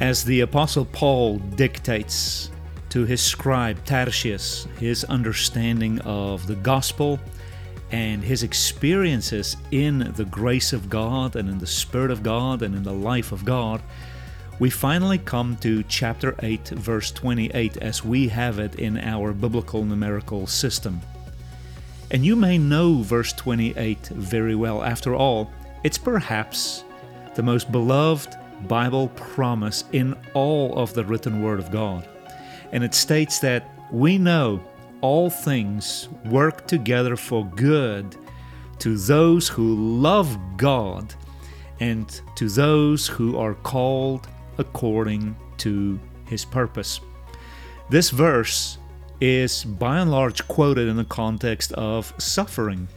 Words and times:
As 0.00 0.22
the 0.22 0.42
Apostle 0.42 0.84
Paul 0.84 1.38
dictates 1.38 2.52
to 2.90 3.04
his 3.04 3.20
scribe 3.20 3.84
Tertius 3.84 4.68
his 4.78 5.02
understanding 5.04 5.98
of 6.02 6.46
the 6.46 6.54
gospel 6.54 7.18
and 7.90 8.22
his 8.22 8.44
experiences 8.44 9.56
in 9.72 10.12
the 10.14 10.24
grace 10.24 10.72
of 10.72 10.88
God 10.88 11.34
and 11.34 11.48
in 11.48 11.58
the 11.58 11.66
Spirit 11.66 12.12
of 12.12 12.22
God 12.22 12.62
and 12.62 12.76
in 12.76 12.84
the 12.84 12.92
life 12.92 13.32
of 13.32 13.44
God, 13.44 13.82
we 14.60 14.70
finally 14.70 15.18
come 15.18 15.56
to 15.58 15.82
chapter 15.84 16.36
8, 16.44 16.68
verse 16.68 17.10
28, 17.10 17.78
as 17.78 18.04
we 18.04 18.28
have 18.28 18.60
it 18.60 18.76
in 18.76 18.98
our 18.98 19.32
biblical 19.32 19.84
numerical 19.84 20.46
system. 20.46 21.00
And 22.12 22.24
you 22.24 22.36
may 22.36 22.56
know 22.56 23.02
verse 23.02 23.32
28 23.32 24.06
very 24.08 24.54
well. 24.54 24.82
After 24.82 25.16
all, 25.16 25.50
it's 25.82 25.98
perhaps 25.98 26.84
the 27.34 27.42
most 27.42 27.72
beloved 27.72 28.36
Bible 28.66 29.08
promise 29.08 29.84
in 29.92 30.16
all 30.34 30.76
of 30.78 30.94
the 30.94 31.04
written 31.04 31.42
Word 31.42 31.58
of 31.58 31.70
God. 31.70 32.08
And 32.72 32.82
it 32.82 32.94
states 32.94 33.38
that 33.40 33.70
we 33.92 34.18
know 34.18 34.62
all 35.00 35.30
things 35.30 36.08
work 36.26 36.66
together 36.66 37.16
for 37.16 37.46
good 37.46 38.16
to 38.80 38.96
those 38.96 39.48
who 39.48 40.00
love 40.00 40.38
God 40.56 41.14
and 41.80 42.20
to 42.36 42.48
those 42.48 43.06
who 43.06 43.36
are 43.36 43.54
called 43.54 44.28
according 44.58 45.36
to 45.58 45.98
His 46.26 46.44
purpose. 46.44 47.00
This 47.90 48.10
verse 48.10 48.78
is 49.20 49.64
by 49.64 49.98
and 50.00 50.10
large 50.10 50.46
quoted 50.48 50.88
in 50.88 50.96
the 50.96 51.04
context 51.04 51.72
of 51.72 52.12
suffering, 52.18 52.88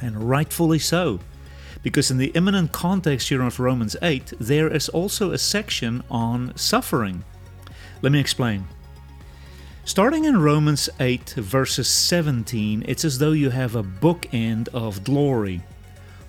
and 0.00 0.28
rightfully 0.28 0.78
so 0.78 1.20
because 1.82 2.10
in 2.10 2.18
the 2.18 2.32
imminent 2.34 2.72
context 2.72 3.28
here 3.28 3.42
of 3.42 3.58
Romans 3.58 3.96
8, 4.02 4.34
there 4.38 4.68
is 4.68 4.88
also 4.88 5.32
a 5.32 5.38
section 5.38 6.02
on 6.10 6.56
suffering. 6.56 7.24
Let 8.02 8.12
me 8.12 8.20
explain. 8.20 8.66
Starting 9.84 10.24
in 10.24 10.40
Romans 10.40 10.88
8, 11.00 11.30
verses 11.30 11.88
17, 11.88 12.84
it's 12.86 13.04
as 13.04 13.18
though 13.18 13.32
you 13.32 13.50
have 13.50 13.74
a 13.74 13.82
bookend 13.82 14.68
of 14.68 15.02
glory. 15.02 15.60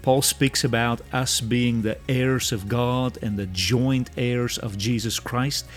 Paul 0.02 0.24
speaks 0.24 0.64
about 0.64 1.02
us 1.14 1.40
being 1.40 1.82
the 1.82 1.98
heirs 2.10 2.52
of 2.52 2.68
God 2.68 3.20
and 3.22 3.38
the 3.38 3.46
joint 3.46 4.10
heirs 4.18 4.58
of 4.58 4.78
Jesus 4.78 5.20
Christ, 5.20 5.68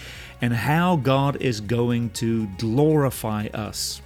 and 0.41 0.55
how 0.55 0.97
God 0.97 1.37
is 1.43 1.61
going 1.61 2.11
to 2.11 2.47
glorify 2.59 3.49
us. 3.55 4.01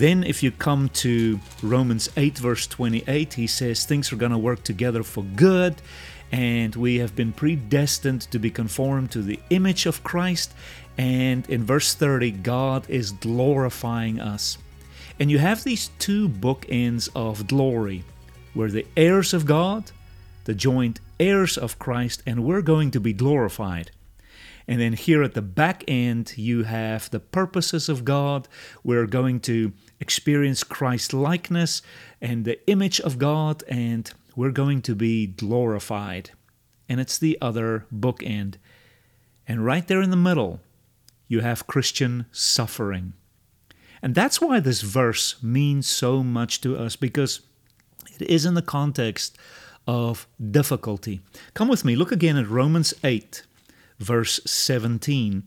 Then, 0.00 0.24
if 0.24 0.42
you 0.42 0.50
come 0.50 0.88
to 1.04 1.38
Romans 1.62 2.08
8, 2.16 2.38
verse 2.38 2.66
28, 2.66 3.34
he 3.34 3.46
says 3.46 3.84
things 3.84 4.10
are 4.10 4.16
going 4.16 4.32
to 4.32 4.38
work 4.38 4.62
together 4.62 5.02
for 5.02 5.22
good, 5.22 5.82
and 6.32 6.74
we 6.74 6.96
have 7.00 7.14
been 7.14 7.34
predestined 7.34 8.22
to 8.30 8.38
be 8.38 8.50
conformed 8.50 9.10
to 9.10 9.20
the 9.20 9.38
image 9.50 9.84
of 9.84 10.02
Christ. 10.02 10.54
And 10.96 11.46
in 11.50 11.64
verse 11.64 11.92
30, 11.92 12.30
God 12.30 12.88
is 12.88 13.12
glorifying 13.12 14.18
us. 14.18 14.56
And 15.18 15.30
you 15.30 15.38
have 15.38 15.64
these 15.64 15.90
two 15.98 16.30
bookends 16.30 17.10
of 17.14 17.46
glory. 17.46 18.02
We're 18.54 18.70
the 18.70 18.86
heirs 18.96 19.34
of 19.34 19.44
God, 19.44 19.92
the 20.44 20.54
joint 20.54 21.00
heirs 21.18 21.58
of 21.58 21.78
Christ, 21.78 22.22
and 22.24 22.42
we're 22.42 22.62
going 22.62 22.90
to 22.92 23.00
be 23.00 23.12
glorified. 23.12 23.90
And 24.66 24.80
then 24.80 24.92
here 24.92 25.22
at 25.22 25.34
the 25.34 25.42
back 25.42 25.84
end, 25.88 26.38
you 26.38 26.62
have 26.62 27.10
the 27.10 27.18
purposes 27.18 27.88
of 27.88 28.04
God. 28.04 28.46
We're 28.84 29.06
going 29.06 29.40
to 29.40 29.72
experience 30.00 30.64
Christ 30.64 31.12
likeness 31.12 31.82
and 32.20 32.44
the 32.44 32.58
image 32.68 33.00
of 33.00 33.18
God, 33.18 33.62
and 33.68 34.10
we're 34.34 34.50
going 34.50 34.82
to 34.82 34.94
be 34.94 35.26
glorified. 35.26 36.30
And 36.88 37.00
it's 37.00 37.18
the 37.18 37.38
other 37.40 37.86
bookend. 37.94 38.56
And 39.46 39.64
right 39.64 39.86
there 39.86 40.02
in 40.02 40.10
the 40.10 40.16
middle, 40.16 40.60
you 41.28 41.40
have 41.40 41.66
Christian 41.66 42.26
suffering. 42.32 43.12
And 44.02 44.14
that's 44.14 44.40
why 44.40 44.60
this 44.60 44.80
verse 44.80 45.40
means 45.42 45.86
so 45.86 46.22
much 46.22 46.60
to 46.62 46.76
us 46.76 46.96
because 46.96 47.40
it 48.18 48.28
is 48.28 48.46
in 48.46 48.54
the 48.54 48.62
context 48.62 49.36
of 49.86 50.26
difficulty. 50.50 51.20
Come 51.54 51.68
with 51.68 51.84
me, 51.84 51.94
look 51.94 52.10
again 52.10 52.36
at 52.36 52.48
Romans 52.48 52.94
8 53.04 53.42
verse 54.00 54.40
17. 54.46 55.44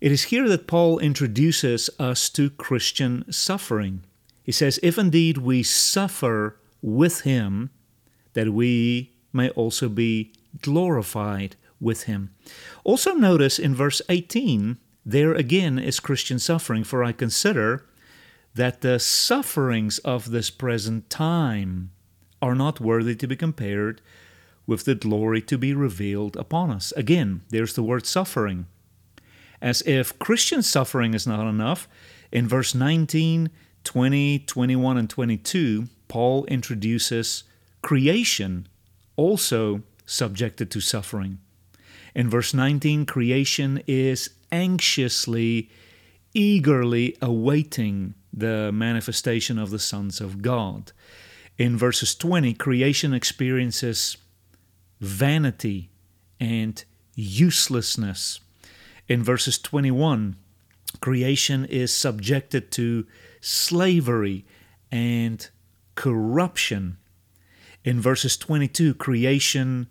It 0.00 0.12
is 0.12 0.24
here 0.24 0.48
that 0.48 0.66
Paul 0.66 0.98
introduces 0.98 1.90
us 1.98 2.30
to 2.30 2.48
Christian 2.48 3.30
suffering. 3.30 4.02
He 4.42 4.52
says, 4.52 4.80
If 4.82 4.96
indeed 4.96 5.38
we 5.38 5.62
suffer 5.62 6.58
with 6.80 7.20
him, 7.22 7.70
that 8.32 8.48
we 8.48 9.12
may 9.32 9.50
also 9.50 9.88
be 9.90 10.32
glorified 10.62 11.56
with 11.78 12.04
him. 12.04 12.34
Also, 12.82 13.12
notice 13.12 13.58
in 13.58 13.74
verse 13.74 14.00
18, 14.08 14.78
there 15.04 15.34
again 15.34 15.78
is 15.78 16.00
Christian 16.00 16.38
suffering, 16.38 16.82
for 16.82 17.04
I 17.04 17.12
consider 17.12 17.86
that 18.54 18.80
the 18.80 18.98
sufferings 18.98 19.98
of 19.98 20.30
this 20.30 20.50
present 20.50 21.10
time 21.10 21.90
are 22.40 22.54
not 22.54 22.80
worthy 22.80 23.14
to 23.16 23.26
be 23.26 23.36
compared 23.36 24.00
with 24.66 24.84
the 24.84 24.94
glory 24.94 25.42
to 25.42 25.58
be 25.58 25.74
revealed 25.74 26.36
upon 26.36 26.70
us. 26.70 26.92
Again, 26.96 27.42
there's 27.50 27.74
the 27.74 27.82
word 27.82 28.06
suffering. 28.06 28.66
As 29.60 29.82
if 29.82 30.18
Christian 30.18 30.62
suffering 30.62 31.14
is 31.14 31.26
not 31.26 31.48
enough, 31.48 31.88
in 32.32 32.48
verse 32.48 32.74
19, 32.74 33.50
20, 33.84 34.38
21, 34.40 34.96
and 34.98 35.10
22, 35.10 35.88
Paul 36.08 36.44
introduces 36.46 37.44
creation 37.82 38.68
also 39.16 39.82
subjected 40.06 40.70
to 40.70 40.80
suffering. 40.80 41.38
In 42.14 42.28
verse 42.28 42.52
19, 42.52 43.06
creation 43.06 43.82
is 43.86 44.30
anxiously, 44.50 45.70
eagerly 46.34 47.16
awaiting 47.22 48.14
the 48.32 48.70
manifestation 48.72 49.58
of 49.58 49.70
the 49.70 49.78
sons 49.78 50.20
of 50.20 50.42
God. 50.42 50.92
In 51.58 51.76
verses 51.76 52.14
20, 52.14 52.54
creation 52.54 53.12
experiences 53.12 54.16
vanity 55.00 55.90
and 56.38 56.82
uselessness. 57.14 58.40
In 59.10 59.24
verses 59.24 59.58
21, 59.58 60.36
creation 61.00 61.64
is 61.64 61.92
subjected 61.92 62.70
to 62.70 63.08
slavery 63.40 64.46
and 64.92 65.50
corruption. 65.96 66.96
In 67.82 68.00
verses 68.00 68.36
22, 68.36 68.94
creation 68.94 69.88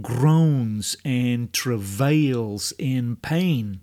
groans 0.00 0.96
and 1.04 1.52
travails 1.52 2.72
in 2.78 3.16
pain. 3.16 3.80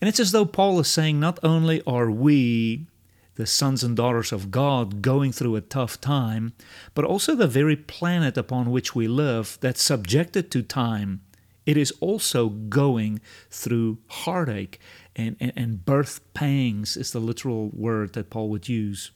And 0.00 0.08
it's 0.08 0.18
as 0.18 0.32
though 0.32 0.44
Paul 0.44 0.80
is 0.80 0.88
saying 0.88 1.20
not 1.20 1.38
only 1.44 1.80
are 1.86 2.10
we 2.10 2.88
the 3.36 3.46
sons 3.46 3.84
and 3.84 3.96
daughters 3.96 4.32
of 4.32 4.50
God 4.50 5.02
going 5.02 5.30
through 5.30 5.54
a 5.54 5.60
tough 5.60 6.00
time, 6.00 6.52
but 6.96 7.04
also 7.04 7.36
the 7.36 7.46
very 7.46 7.76
planet 7.76 8.36
upon 8.36 8.72
which 8.72 8.96
we 8.96 9.06
live 9.06 9.56
that's 9.60 9.84
subjected 9.84 10.50
to 10.50 10.64
time. 10.64 11.20
It 11.66 11.76
is 11.76 11.92
also 12.00 12.48
going 12.48 13.20
through 13.50 13.98
heartache 14.08 14.78
and, 15.16 15.36
and, 15.40 15.52
and 15.56 15.84
birth 15.84 16.20
pangs, 16.34 16.96
is 16.96 17.12
the 17.12 17.20
literal 17.20 17.70
word 17.72 18.12
that 18.14 18.30
Paul 18.30 18.48
would 18.50 18.68
use. 18.68 19.10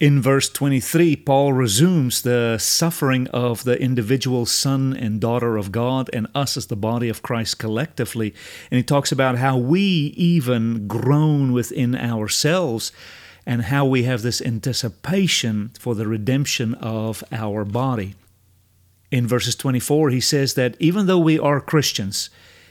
In 0.00 0.22
verse 0.22 0.48
23, 0.48 1.16
Paul 1.16 1.52
resumes 1.52 2.22
the 2.22 2.56
suffering 2.58 3.26
of 3.28 3.64
the 3.64 3.80
individual 3.82 4.46
son 4.46 4.94
and 4.96 5.20
daughter 5.20 5.56
of 5.56 5.72
God 5.72 6.08
and 6.12 6.28
us 6.36 6.56
as 6.56 6.66
the 6.66 6.76
body 6.76 7.08
of 7.08 7.20
Christ 7.20 7.58
collectively. 7.58 8.32
And 8.70 8.76
he 8.76 8.84
talks 8.84 9.10
about 9.10 9.38
how 9.38 9.56
we 9.56 9.80
even 10.16 10.86
groan 10.86 11.52
within 11.52 11.96
ourselves 11.96 12.92
and 13.44 13.62
how 13.62 13.86
we 13.86 14.04
have 14.04 14.22
this 14.22 14.40
anticipation 14.40 15.72
for 15.80 15.96
the 15.96 16.06
redemption 16.06 16.74
of 16.74 17.24
our 17.32 17.64
body. 17.64 18.14
In 19.10 19.26
verses 19.26 19.56
24, 19.56 20.10
he 20.10 20.20
says 20.20 20.54
that 20.54 20.76
even 20.78 21.06
though 21.06 21.18
we 21.18 21.38
are 21.38 21.60
Christians, 21.60 22.30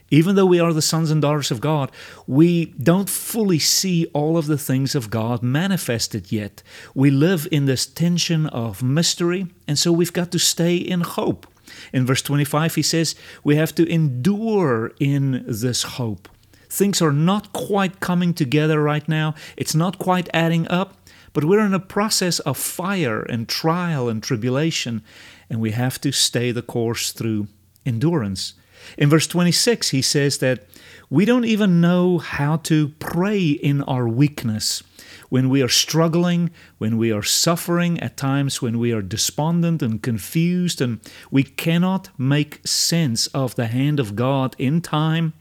Even 0.10 0.36
though 0.36 0.46
we 0.46 0.60
are 0.60 0.72
the 0.72 0.82
sons 0.82 1.12
and 1.12 1.22
daughters 1.22 1.52
of 1.52 1.60
God, 1.60 1.92
we 2.26 2.66
don't 2.82 3.10
fully 3.10 3.60
see 3.60 4.06
all 4.14 4.38
of 4.38 4.48
the 4.48 4.58
things 4.58 4.96
of 4.96 5.10
God 5.10 5.44
manifested 5.44 6.32
yet. 6.32 6.64
We 6.96 7.12
live 7.12 7.48
in 7.52 7.66
this 7.66 7.86
tension 7.86 8.48
of 8.48 8.82
mystery, 8.82 9.48
and 9.68 9.78
so 9.78 9.92
we've 9.92 10.14
got 10.14 10.32
to 10.32 10.40
stay 10.40 10.78
in 10.78 11.02
hope. 11.02 11.46
In 11.92 12.06
verse 12.06 12.22
25, 12.22 12.76
he 12.76 12.82
says, 12.82 13.16
We 13.44 13.58
have 13.58 13.76
to 13.76 13.90
endure 13.92 14.94
in 15.00 15.44
this 15.46 15.84
hope. 15.84 16.30
Things 16.70 17.02
are 17.02 17.12
not 17.12 17.52
quite 17.52 18.00
coming 18.00 18.34
together 18.34 18.82
right 18.82 19.08
now, 19.08 19.36
it's 19.58 19.76
not 19.76 20.00
quite 20.00 20.30
adding 20.34 20.68
up, 20.70 20.96
but 21.34 21.44
we're 21.44 21.66
in 21.66 21.74
a 21.74 21.80
process 21.80 22.40
of 22.40 22.58
fire 22.58 23.22
and 23.22 23.48
trial 23.48 24.08
and 24.08 24.24
tribulation, 24.24 25.04
and 25.50 25.60
we 25.60 25.72
have 25.72 26.00
to 26.02 26.12
stay 26.12 26.52
the 26.52 26.62
course 26.62 27.12
through 27.12 27.48
endurance. 27.86 28.54
In 28.98 29.10
verse 29.10 29.28
26, 29.28 29.90
he 29.90 30.02
says 30.02 30.38
that 30.40 30.66
we 31.10 31.26
don't 31.26 31.46
even 31.46 31.82
know 31.82 32.18
how 32.18 32.58
to 32.58 32.90
pray 33.00 33.50
in 33.50 33.82
our 33.84 34.08
weakness. 34.08 34.84
When 35.30 35.50
we 35.50 35.62
are 35.62 35.70
struggling, 35.70 36.52
when 36.78 36.98
we 36.98 37.12
are 37.12 37.24
suffering, 37.24 38.00
at 38.00 38.18
times 38.18 38.62
when 38.62 38.80
we 38.80 38.92
are 38.94 39.02
despondent 39.02 39.82
and 39.82 40.02
confused, 40.02 40.82
and 40.82 41.00
we 41.32 41.44
cannot 41.44 42.10
make 42.18 42.66
sense 42.66 43.28
of 43.28 43.56
the 43.56 43.68
hand 43.68 44.00
of 44.00 44.16
God 44.16 44.56
in 44.58 44.82
time 44.82 45.34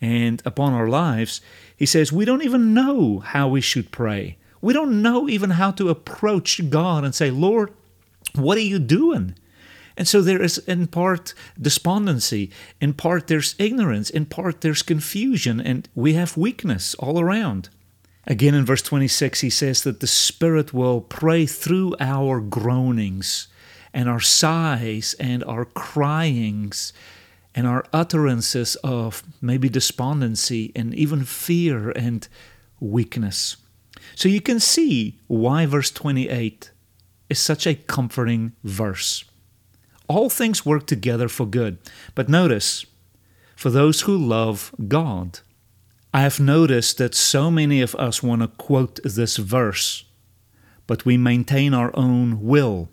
and 0.00 0.42
upon 0.44 0.72
our 0.72 0.88
lives, 0.88 1.40
he 1.76 1.86
says 1.86 2.12
we 2.12 2.24
don't 2.24 2.44
even 2.44 2.74
know 2.74 3.20
how 3.20 3.48
we 3.48 3.60
should 3.60 3.90
pray. 3.90 4.36
We 4.60 4.72
don't 4.72 5.02
know 5.02 5.28
even 5.28 5.50
how 5.50 5.70
to 5.72 5.88
approach 5.88 6.70
God 6.70 7.04
and 7.04 7.14
say, 7.14 7.30
Lord, 7.30 7.72
what 8.36 8.58
are 8.58 8.62
you 8.62 8.78
doing? 8.78 9.34
And 9.96 10.06
so 10.06 10.20
there 10.20 10.42
is, 10.42 10.58
in 10.58 10.88
part, 10.88 11.32
despondency, 11.60 12.50
in 12.80 12.92
part, 12.92 13.28
there's 13.28 13.54
ignorance, 13.58 14.10
in 14.10 14.26
part, 14.26 14.60
there's 14.60 14.82
confusion, 14.82 15.58
and 15.60 15.88
we 15.94 16.12
have 16.14 16.36
weakness 16.36 16.94
all 16.96 17.18
around. 17.18 17.70
Again, 18.26 18.54
in 18.54 18.66
verse 18.66 18.82
26, 18.82 19.40
he 19.40 19.50
says 19.50 19.82
that 19.84 20.00
the 20.00 20.06
Spirit 20.06 20.74
will 20.74 21.00
pray 21.00 21.46
through 21.46 21.94
our 22.00 22.40
groanings 22.40 23.48
and 23.94 24.08
our 24.08 24.20
sighs 24.20 25.14
and 25.18 25.42
our 25.44 25.64
cryings 25.64 26.92
and 27.54 27.66
our 27.66 27.86
utterances 27.92 28.76
of 28.84 29.22
maybe 29.40 29.68
despondency 29.68 30.72
and 30.76 30.94
even 30.94 31.24
fear 31.24 31.90
and 31.90 32.28
weakness. 32.80 33.56
So 34.14 34.28
you 34.28 34.42
can 34.42 34.60
see 34.60 35.18
why 35.26 35.64
verse 35.64 35.90
28 35.90 36.70
is 37.28 37.38
such 37.38 37.66
a 37.66 37.74
comforting 37.74 38.52
verse 38.62 39.24
all 40.08 40.30
things 40.30 40.64
work 40.64 40.86
together 40.86 41.28
for 41.28 41.46
good. 41.46 41.78
But 42.14 42.28
notice, 42.28 42.86
for 43.54 43.70
those 43.70 44.02
who 44.02 44.16
love 44.16 44.74
God. 44.86 45.40
I 46.12 46.20
have 46.20 46.40
noticed 46.40 46.98
that 46.98 47.14
so 47.14 47.50
many 47.50 47.82
of 47.82 47.94
us 47.96 48.22
want 48.22 48.42
to 48.42 48.48
quote 48.48 49.00
this 49.04 49.36
verse, 49.36 50.04
but 50.86 51.04
we 51.04 51.16
maintain 51.16 51.74
our 51.74 51.90
own 51.94 52.42
will, 52.42 52.88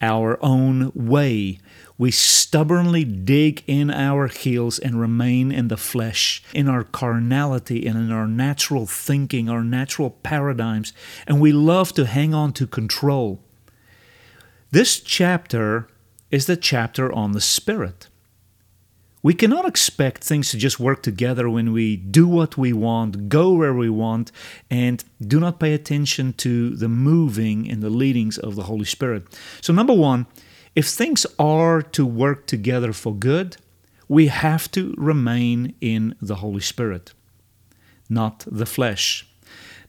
our 0.00 0.42
own 0.42 0.90
way. 0.94 1.58
We 1.98 2.10
stubbornly 2.10 3.04
dig 3.04 3.62
in 3.66 3.90
our 3.90 4.28
heels 4.28 4.78
and 4.78 5.00
remain 5.00 5.52
in 5.52 5.68
the 5.68 5.76
flesh, 5.76 6.42
in 6.54 6.68
our 6.68 6.84
carnality 6.84 7.86
and 7.86 7.98
in 7.98 8.10
our 8.10 8.26
natural 8.26 8.86
thinking, 8.86 9.48
our 9.48 9.64
natural 9.64 10.10
paradigms, 10.10 10.92
and 11.26 11.40
we 11.40 11.52
love 11.52 11.92
to 11.94 12.06
hang 12.06 12.32
on 12.32 12.52
to 12.54 12.66
control. 12.66 13.40
This 14.70 15.00
chapter 15.00 15.88
is 16.30 16.46
the 16.46 16.56
chapter 16.56 17.12
on 17.12 17.32
the 17.32 17.40
Spirit. 17.40 18.08
We 19.22 19.32
cannot 19.32 19.64
expect 19.64 20.22
things 20.22 20.50
to 20.50 20.58
just 20.58 20.78
work 20.78 21.02
together 21.02 21.48
when 21.48 21.72
we 21.72 21.96
do 21.96 22.26
what 22.26 22.58
we 22.58 22.74
want, 22.74 23.30
go 23.30 23.54
where 23.54 23.72
we 23.72 23.88
want, 23.88 24.30
and 24.68 25.02
do 25.26 25.40
not 25.40 25.58
pay 25.58 25.72
attention 25.72 26.34
to 26.34 26.76
the 26.76 26.88
moving 26.88 27.70
and 27.70 27.82
the 27.82 27.88
leadings 27.88 28.36
of 28.36 28.54
the 28.54 28.64
Holy 28.64 28.84
Spirit. 28.84 29.24
So, 29.62 29.72
number 29.72 29.94
one, 29.94 30.26
if 30.74 30.88
things 30.88 31.24
are 31.38 31.80
to 31.80 32.04
work 32.04 32.46
together 32.46 32.92
for 32.92 33.14
good, 33.14 33.56
we 34.08 34.26
have 34.26 34.70
to 34.72 34.94
remain 34.98 35.74
in 35.80 36.14
the 36.20 36.36
Holy 36.36 36.60
Spirit, 36.60 37.14
not 38.10 38.44
the 38.46 38.66
flesh. 38.66 39.26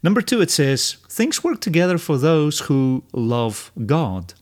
Number 0.01 0.21
two, 0.21 0.39
it 0.39 0.51
says, 0.51 0.97
things 1.09 1.43
work 1.43 1.59
together 1.59 1.97
for 1.97 2.17
those 2.17 2.59
who 2.61 3.03
love 3.11 3.71
God. 3.85 4.35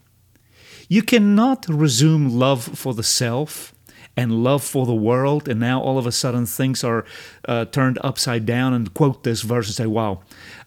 You 0.90 1.02
cannot 1.02 1.66
resume 1.70 2.30
love 2.30 2.64
for 2.64 2.94
the 2.94 3.04
self 3.04 3.74
and 4.16 4.44
love 4.44 4.64
for 4.64 4.86
the 4.86 4.94
world, 4.94 5.48
and 5.48 5.60
now 5.60 5.82
all 5.82 5.98
of 5.98 6.06
a 6.06 6.12
sudden 6.12 6.46
things 6.46 6.84
are 6.84 7.04
uh, 7.48 7.66
turned 7.66 7.98
upside 8.04 8.46
down 8.46 8.74
and 8.74 8.94
quote 8.94 9.24
this 9.24 9.42
verse 9.42 9.68
and 9.68 9.76
say, 9.76 9.86
Wow, 9.88 10.22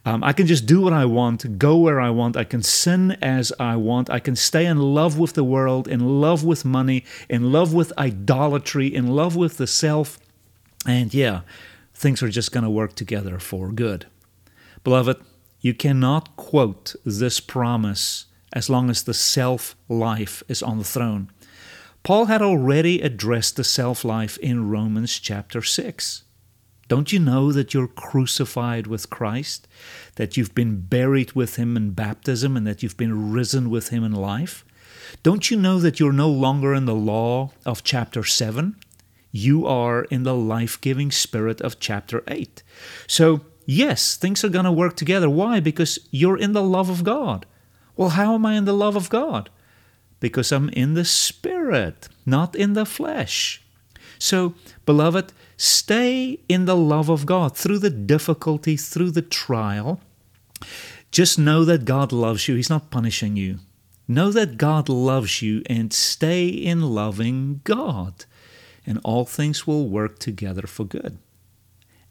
um, 0.04 0.24
I 0.24 0.32
can 0.32 0.46
just 0.46 0.66
do 0.66 0.80
what 0.80 0.92
I 0.92 1.04
want, 1.04 1.58
go 1.58 1.76
where 1.76 2.00
I 2.00 2.10
want, 2.10 2.36
I 2.36 2.44
can 2.44 2.62
sin 2.62 3.12
as 3.22 3.52
I 3.60 3.76
want, 3.76 4.10
I 4.10 4.18
can 4.18 4.34
stay 4.34 4.66
in 4.66 4.78
love 4.78 5.18
with 5.18 5.34
the 5.34 5.44
world, 5.44 5.86
in 5.86 6.20
love 6.20 6.44
with 6.44 6.64
money, 6.64 7.04
in 7.28 7.52
love 7.52 7.72
with 7.72 7.92
idolatry, 7.98 8.92
in 8.92 9.08
love 9.08 9.36
with 9.36 9.58
the 9.58 9.66
self, 9.66 10.19
and 10.84 11.14
yeah, 11.14 11.42
things 11.94 12.22
are 12.22 12.28
just 12.28 12.52
going 12.52 12.64
to 12.64 12.70
work 12.70 12.94
together 12.94 13.38
for 13.38 13.70
good. 13.70 14.06
Beloved, 14.82 15.19
you 15.60 15.74
cannot 15.74 16.36
quote 16.36 16.94
this 17.04 17.40
promise 17.40 18.26
as 18.56 18.70
long 18.70 18.88
as 18.88 19.03
the 19.03 19.12
self 19.12 19.76
life 19.87 20.43
is 20.49 20.62
on 20.62 20.79
the 20.79 20.85
throne. 20.85 21.31
Paul 22.03 22.25
had 22.25 22.41
already 22.41 23.03
addressed 23.03 23.56
the 23.56 23.64
self 23.64 24.03
life 24.03 24.38
in 24.38 24.70
Romans 24.70 25.19
chapter 25.19 25.61
6. 25.61 26.25
Don't 26.88 27.12
you 27.12 27.19
know 27.19 27.53
that 27.53 27.75
you're 27.75 27.87
crucified 27.87 28.87
with 28.87 29.11
Christ, 29.11 29.69
that 30.14 30.38
you've 30.38 30.55
been 30.55 30.81
buried 30.81 31.32
with 31.32 31.56
him 31.56 31.76
in 31.76 31.91
baptism, 31.91 32.56
and 32.56 32.67
that 32.67 32.82
you've 32.82 32.97
been 32.97 33.31
risen 33.31 33.69
with 33.69 33.91
him 33.91 34.03
in 34.03 34.12
life? 34.12 34.64
Don't 35.23 35.50
you 35.50 35.58
know 35.58 35.79
that 35.79 36.00
you're 36.00 36.12
no 36.12 36.31
longer 36.31 36.73
in 36.73 36.87
the 36.87 36.94
law 36.94 37.50
of 37.67 37.85
chapter 37.85 38.25
7? 38.25 38.75
You 39.32 39.67
are 39.67 40.05
in 40.05 40.23
the 40.23 40.35
life 40.35 40.81
giving 40.81 41.11
spirit 41.11 41.61
of 41.61 41.79
chapter 41.79 42.25
8. 42.26 42.62
So, 43.06 43.43
yes, 43.67 44.17
things 44.17 44.43
are 44.44 44.49
going 44.49 44.64
to 44.64 44.73
work 44.73 44.97
together. 44.97 45.29
Why? 45.29 45.61
Because 45.61 45.99
you're 46.11 46.38
in 46.38 46.55
the 46.55 46.62
love 46.62 46.88
of 46.88 47.05
God. 47.05 47.44
Well, 47.96 48.10
how 48.10 48.34
am 48.34 48.44
I 48.44 48.54
in 48.54 48.66
the 48.66 48.72
love 48.75 48.96
of 48.96 49.08
God? 49.08 49.50
Because 50.20 50.52
I'm 50.52 50.69
in 50.70 50.94
the 50.94 51.04
Spirit, 51.04 52.08
not 52.25 52.54
in 52.54 52.75
the 52.75 52.84
flesh. 52.84 53.62
So, 54.19 54.54
beloved, 54.84 55.32
stay 55.56 56.40
in 56.48 56.64
the 56.64 56.76
love 56.76 57.08
of 57.08 57.26
God 57.26 57.56
through 57.56 57.78
the 57.78 57.90
difficulty, 57.90 58.76
through 58.76 59.10
the 59.10 59.22
trial. 59.22 60.00
Just 61.10 61.38
know 61.38 61.64
that 61.64 61.84
God 61.84 62.12
loves 62.12 62.48
you, 62.48 62.56
He's 62.56 62.70
not 62.70 62.91
punishing 62.91 63.36
you. 63.36 63.58
Know 64.08 64.31
that 64.31 64.56
God 64.56 64.88
loves 64.88 65.43
you 65.43 65.62
and 65.67 65.93
stay 65.93 66.46
in 66.46 66.81
loving 66.82 67.60
God, 67.65 68.24
and 68.86 69.00
all 69.03 69.24
things 69.24 69.67
will 69.67 69.88
work 69.88 70.19
together 70.19 70.67
for 70.67 70.84
good. 70.84 71.19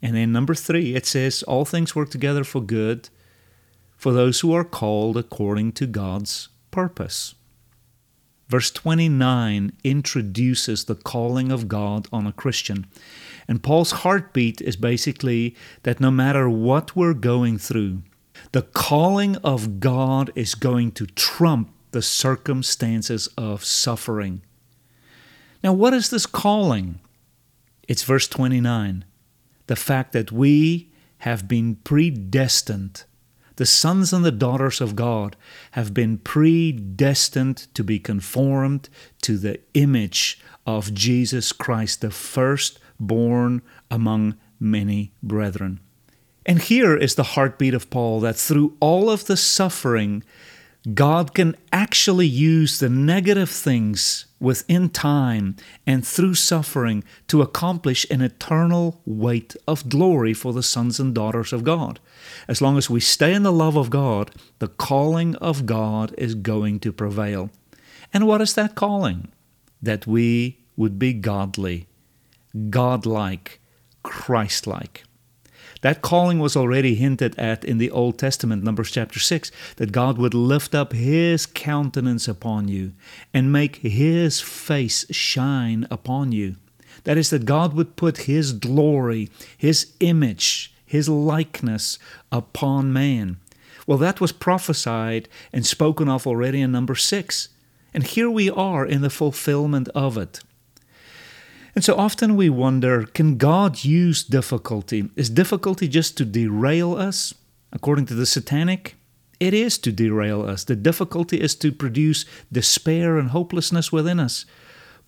And 0.02 0.14
then, 0.14 0.30
number 0.30 0.54
three, 0.54 0.94
it 0.94 1.06
says, 1.06 1.42
All 1.44 1.64
things 1.64 1.96
work 1.96 2.10
together 2.10 2.44
for 2.44 2.60
good 2.60 3.08
for 3.96 4.12
those 4.12 4.40
who 4.40 4.52
are 4.52 4.64
called 4.64 5.16
according 5.16 5.72
to 5.72 5.86
God's 5.86 6.48
purpose. 6.70 7.34
Verse 8.48 8.70
29 8.70 9.72
introduces 9.82 10.84
the 10.84 10.94
calling 10.94 11.50
of 11.50 11.66
God 11.66 12.06
on 12.12 12.26
a 12.26 12.32
Christian. 12.32 12.86
And 13.48 13.62
Paul's 13.62 13.92
heartbeat 13.92 14.60
is 14.60 14.76
basically 14.76 15.56
that 15.82 16.00
no 16.00 16.10
matter 16.10 16.48
what 16.48 16.94
we're 16.94 17.14
going 17.14 17.58
through, 17.58 18.02
the 18.52 18.62
calling 18.62 19.36
of 19.36 19.80
God 19.80 20.30
is 20.34 20.54
going 20.54 20.92
to 20.92 21.06
trump 21.06 21.72
the 21.90 22.02
circumstances 22.02 23.28
of 23.36 23.64
suffering. 23.64 24.42
Now, 25.64 25.72
what 25.72 25.94
is 25.94 26.10
this 26.10 26.26
calling? 26.26 27.00
It's 27.88 28.02
verse 28.02 28.28
29 28.28 29.04
the 29.66 29.76
fact 29.76 30.12
that 30.12 30.30
we 30.30 30.92
have 31.18 31.48
been 31.48 31.74
predestined 31.76 33.02
the 33.56 33.66
sons 33.66 34.12
and 34.12 34.24
the 34.24 34.32
daughters 34.32 34.80
of 34.80 34.96
God 34.96 35.36
have 35.72 35.92
been 35.92 36.18
predestined 36.18 37.66
to 37.74 37.82
be 37.82 37.98
conformed 37.98 38.88
to 39.22 39.38
the 39.38 39.60
image 39.74 40.40
of 40.66 40.92
Jesus 40.94 41.52
Christ, 41.52 42.00
the 42.00 42.10
firstborn 42.10 43.62
among 43.90 44.36
many 44.60 45.12
brethren. 45.22 45.80
And 46.44 46.60
here 46.60 46.96
is 46.96 47.14
the 47.14 47.22
heartbeat 47.34 47.74
of 47.74 47.90
Paul 47.90 48.20
that 48.20 48.36
through 48.36 48.76
all 48.78 49.10
of 49.10 49.26
the 49.26 49.36
suffering 49.36 50.22
God 50.94 51.34
can 51.34 51.56
actually 51.72 52.28
use 52.28 52.78
the 52.78 52.88
negative 52.88 53.50
things 53.50 54.26
within 54.38 54.88
time 54.88 55.56
and 55.84 56.06
through 56.06 56.34
suffering 56.34 57.02
to 57.26 57.42
accomplish 57.42 58.06
an 58.08 58.20
eternal 58.20 59.00
weight 59.04 59.56
of 59.66 59.88
glory 59.88 60.32
for 60.32 60.52
the 60.52 60.62
sons 60.62 61.00
and 61.00 61.12
daughters 61.12 61.52
of 61.52 61.64
God. 61.64 61.98
As 62.46 62.62
long 62.62 62.78
as 62.78 62.88
we 62.88 63.00
stay 63.00 63.34
in 63.34 63.42
the 63.42 63.50
love 63.50 63.76
of 63.76 63.90
God, 63.90 64.30
the 64.60 64.68
calling 64.68 65.34
of 65.36 65.66
God 65.66 66.14
is 66.16 66.36
going 66.36 66.78
to 66.80 66.92
prevail. 66.92 67.50
And 68.12 68.26
what 68.26 68.40
is 68.40 68.54
that 68.54 68.76
calling? 68.76 69.28
That 69.82 70.06
we 70.06 70.58
would 70.76 70.98
be 70.98 71.12
godly. 71.14 71.88
godlike, 72.70 73.60
Christ-like. 74.02 75.04
That 75.82 76.02
calling 76.02 76.38
was 76.38 76.56
already 76.56 76.94
hinted 76.94 77.38
at 77.38 77.64
in 77.64 77.78
the 77.78 77.90
Old 77.90 78.18
Testament, 78.18 78.62
Numbers 78.62 78.90
chapter 78.90 79.18
6, 79.18 79.50
that 79.76 79.92
God 79.92 80.18
would 80.18 80.34
lift 80.34 80.74
up 80.74 80.92
His 80.92 81.46
countenance 81.46 82.26
upon 82.26 82.68
you 82.68 82.92
and 83.34 83.52
make 83.52 83.76
His 83.76 84.40
face 84.40 85.06
shine 85.14 85.86
upon 85.90 86.32
you. 86.32 86.56
That 87.04 87.18
is, 87.18 87.30
that 87.30 87.44
God 87.44 87.74
would 87.74 87.96
put 87.96 88.18
His 88.18 88.52
glory, 88.52 89.28
His 89.56 89.92
image, 90.00 90.72
His 90.84 91.08
likeness 91.08 91.98
upon 92.32 92.92
man. 92.92 93.38
Well, 93.86 93.98
that 93.98 94.20
was 94.20 94.32
prophesied 94.32 95.28
and 95.52 95.64
spoken 95.64 96.08
of 96.08 96.26
already 96.26 96.60
in 96.60 96.72
number 96.72 96.94
6. 96.94 97.48
And 97.94 98.02
here 98.04 98.28
we 98.28 98.50
are 98.50 98.84
in 98.84 99.02
the 99.02 99.10
fulfillment 99.10 99.88
of 99.94 100.18
it. 100.18 100.40
And 101.76 101.84
so 101.84 101.94
often 101.94 102.36
we 102.36 102.48
wonder 102.48 103.04
can 103.04 103.36
God 103.36 103.84
use 103.84 104.24
difficulty? 104.24 105.10
Is 105.14 105.28
difficulty 105.28 105.86
just 105.86 106.16
to 106.16 106.24
derail 106.24 106.96
us? 106.96 107.34
According 107.70 108.06
to 108.06 108.14
the 108.14 108.24
satanic, 108.24 108.96
it 109.38 109.52
is 109.52 109.76
to 109.78 109.92
derail 109.92 110.42
us. 110.42 110.64
The 110.64 110.74
difficulty 110.74 111.38
is 111.38 111.54
to 111.56 111.70
produce 111.70 112.24
despair 112.50 113.18
and 113.18 113.28
hopelessness 113.28 113.92
within 113.92 114.18
us. 114.18 114.46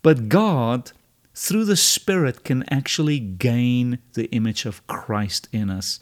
But 0.03 0.29
God, 0.29 0.91
through 1.33 1.65
the 1.65 1.75
Spirit, 1.75 2.43
can 2.43 2.63
actually 2.71 3.19
gain 3.19 3.97
the 4.13 4.29
image 4.31 4.65
of 4.65 4.85
Christ 4.85 5.49
in 5.51 5.71
us 5.71 5.99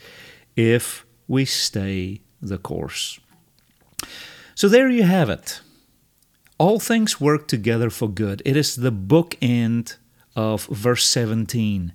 if 0.58 1.06
we 1.30 1.46
stay 1.46 2.20
the 2.42 2.58
course. 2.58 3.22
So 4.54 4.68
there 4.68 4.90
you 4.90 5.04
have 5.04 5.30
it. 5.30 5.62
All 6.58 6.80
things 6.80 7.22
work 7.22 7.48
together 7.48 7.90
for 7.90 8.10
good. 8.10 8.42
It 8.44 8.58
is 8.58 8.76
the 8.76 8.92
bookend 8.92 9.96
of 10.38 10.68
verse 10.68 11.06
17. 11.10 11.94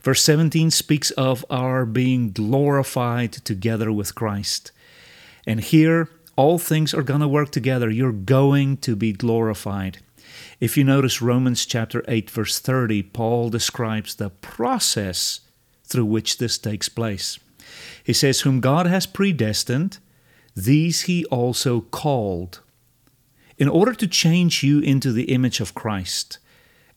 Verse 0.00 0.22
17 0.22 0.70
speaks 0.70 1.10
of 1.12 1.44
our 1.50 1.84
being 1.84 2.32
glorified 2.32 3.32
together 3.32 3.92
with 3.92 4.14
Christ. 4.14 4.72
And 5.46 5.60
here, 5.60 6.08
all 6.36 6.58
things 6.58 6.94
are 6.94 7.02
going 7.02 7.20
to 7.20 7.28
work 7.28 7.50
together. 7.50 7.90
You're 7.90 8.12
going 8.12 8.78
to 8.78 8.96
be 8.96 9.12
glorified. 9.12 9.98
If 10.58 10.76
you 10.76 10.84
notice 10.84 11.20
Romans 11.20 11.66
chapter 11.66 12.02
8, 12.08 12.30
verse 12.30 12.58
30, 12.58 13.02
Paul 13.02 13.50
describes 13.50 14.14
the 14.14 14.30
process 14.30 15.40
through 15.84 16.06
which 16.06 16.38
this 16.38 16.56
takes 16.56 16.88
place. 16.88 17.38
He 18.02 18.12
says, 18.12 18.40
Whom 18.40 18.60
God 18.60 18.86
has 18.86 19.06
predestined, 19.06 19.98
these 20.54 21.02
he 21.02 21.26
also 21.26 21.82
called. 21.82 22.60
In 23.58 23.68
order 23.68 23.92
to 23.94 24.06
change 24.06 24.62
you 24.62 24.80
into 24.80 25.12
the 25.12 25.24
image 25.24 25.60
of 25.60 25.74
Christ, 25.74 26.38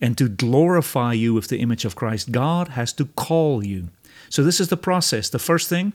and 0.01 0.17
to 0.17 0.29
glorify 0.29 1.13
you 1.13 1.33
with 1.33 1.47
the 1.47 1.59
image 1.59 1.85
of 1.85 1.95
Christ, 1.95 2.31
God 2.31 2.69
has 2.69 2.93
to 2.93 3.05
call 3.05 3.65
you. 3.65 3.89
So, 4.29 4.43
this 4.43 4.59
is 4.59 4.69
the 4.69 4.77
process. 4.77 5.29
The 5.29 5.39
first 5.39 5.67
thing, 5.69 5.93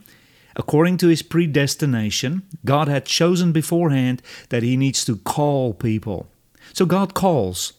according 0.56 0.98
to 0.98 1.08
his 1.08 1.22
predestination, 1.22 2.42
God 2.64 2.88
had 2.88 3.06
chosen 3.06 3.52
beforehand 3.52 4.22
that 4.48 4.62
he 4.62 4.76
needs 4.76 5.04
to 5.04 5.16
call 5.16 5.72
people. 5.72 6.28
So, 6.72 6.84
God 6.84 7.14
calls. 7.14 7.74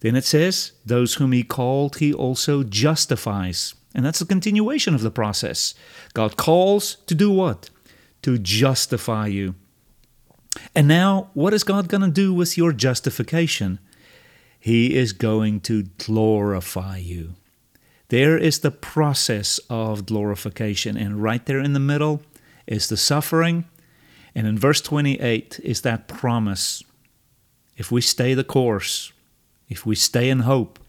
Then 0.00 0.16
it 0.16 0.24
says, 0.24 0.72
Those 0.84 1.14
whom 1.14 1.32
he 1.32 1.42
called, 1.42 1.96
he 1.96 2.12
also 2.12 2.62
justifies. 2.62 3.74
And 3.94 4.04
that's 4.04 4.20
a 4.20 4.26
continuation 4.26 4.94
of 4.94 5.00
the 5.00 5.10
process. 5.10 5.74
God 6.14 6.36
calls 6.36 6.96
to 7.06 7.14
do 7.14 7.30
what? 7.30 7.70
To 8.22 8.38
justify 8.38 9.26
you. 9.26 9.54
And 10.74 10.86
now, 10.86 11.30
what 11.34 11.54
is 11.54 11.64
God 11.64 11.88
going 11.88 12.02
to 12.02 12.10
do 12.10 12.32
with 12.32 12.56
your 12.56 12.72
justification? 12.72 13.78
He 14.66 14.96
is 14.96 15.12
going 15.12 15.60
to 15.60 15.84
glorify 15.96 16.96
you. 16.96 17.34
There 18.08 18.36
is 18.36 18.58
the 18.58 18.72
process 18.72 19.60
of 19.70 20.06
glorification, 20.06 20.96
and 20.96 21.22
right 21.22 21.46
there 21.46 21.60
in 21.60 21.72
the 21.72 21.78
middle 21.78 22.20
is 22.66 22.88
the 22.88 22.96
suffering. 22.96 23.66
And 24.34 24.44
in 24.44 24.58
verse 24.58 24.80
28 24.80 25.60
is 25.62 25.82
that 25.82 26.08
promise. 26.08 26.82
If 27.76 27.92
we 27.92 28.00
stay 28.00 28.34
the 28.34 28.42
course, 28.42 29.12
if 29.68 29.86
we 29.86 29.94
stay 29.94 30.28
in 30.28 30.40
hope, 30.40 30.80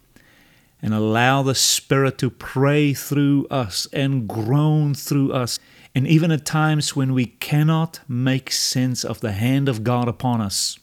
and 0.82 0.92
allow 0.92 1.44
the 1.44 1.54
Spirit 1.54 2.18
to 2.18 2.32
pray 2.32 2.96
through 2.96 3.46
us 3.52 3.86
and 3.94 4.28
groan 4.28 4.96
through 4.96 5.34
us, 5.34 5.60
and 5.94 6.08
even 6.08 6.32
at 6.32 6.48
times 6.48 6.96
when 6.96 7.14
we 7.14 7.28
cannot 7.28 8.00
make 8.08 8.52
sense 8.52 9.06
of 9.06 9.20
the 9.20 9.34
hand 9.34 9.70
of 9.70 9.84
God 9.84 10.08
upon 10.08 10.42
us, 10.42 10.80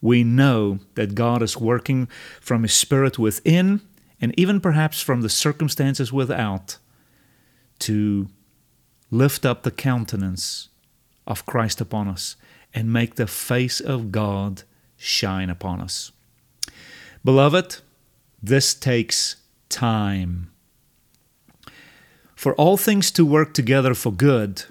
we 0.00 0.24
know 0.24 0.78
that 0.94 1.14
God 1.14 1.42
is 1.42 1.56
working 1.56 2.08
from 2.40 2.62
His 2.62 2.74
Spirit 2.74 3.18
within 3.18 3.80
and 4.20 4.38
even 4.38 4.60
perhaps 4.60 5.00
from 5.00 5.22
the 5.22 5.28
circumstances 5.28 6.12
without 6.12 6.78
to 7.80 8.28
lift 9.10 9.46
up 9.46 9.62
the 9.62 9.70
countenance 9.70 10.68
of 11.26 11.46
Christ 11.46 11.80
upon 11.80 12.08
us 12.08 12.36
and 12.74 12.92
make 12.92 13.14
the 13.14 13.26
face 13.26 13.80
of 13.80 14.12
God 14.12 14.62
shine 14.96 15.50
upon 15.50 15.80
us. 15.80 16.12
Beloved, 17.24 17.78
this 18.42 18.74
takes 18.74 19.36
time. 19.68 20.50
For 22.34 22.54
all 22.54 22.76
things 22.76 23.10
to 23.12 23.24
work 23.24 23.52
together 23.52 23.94
for 23.94 24.12
good, 24.12 24.64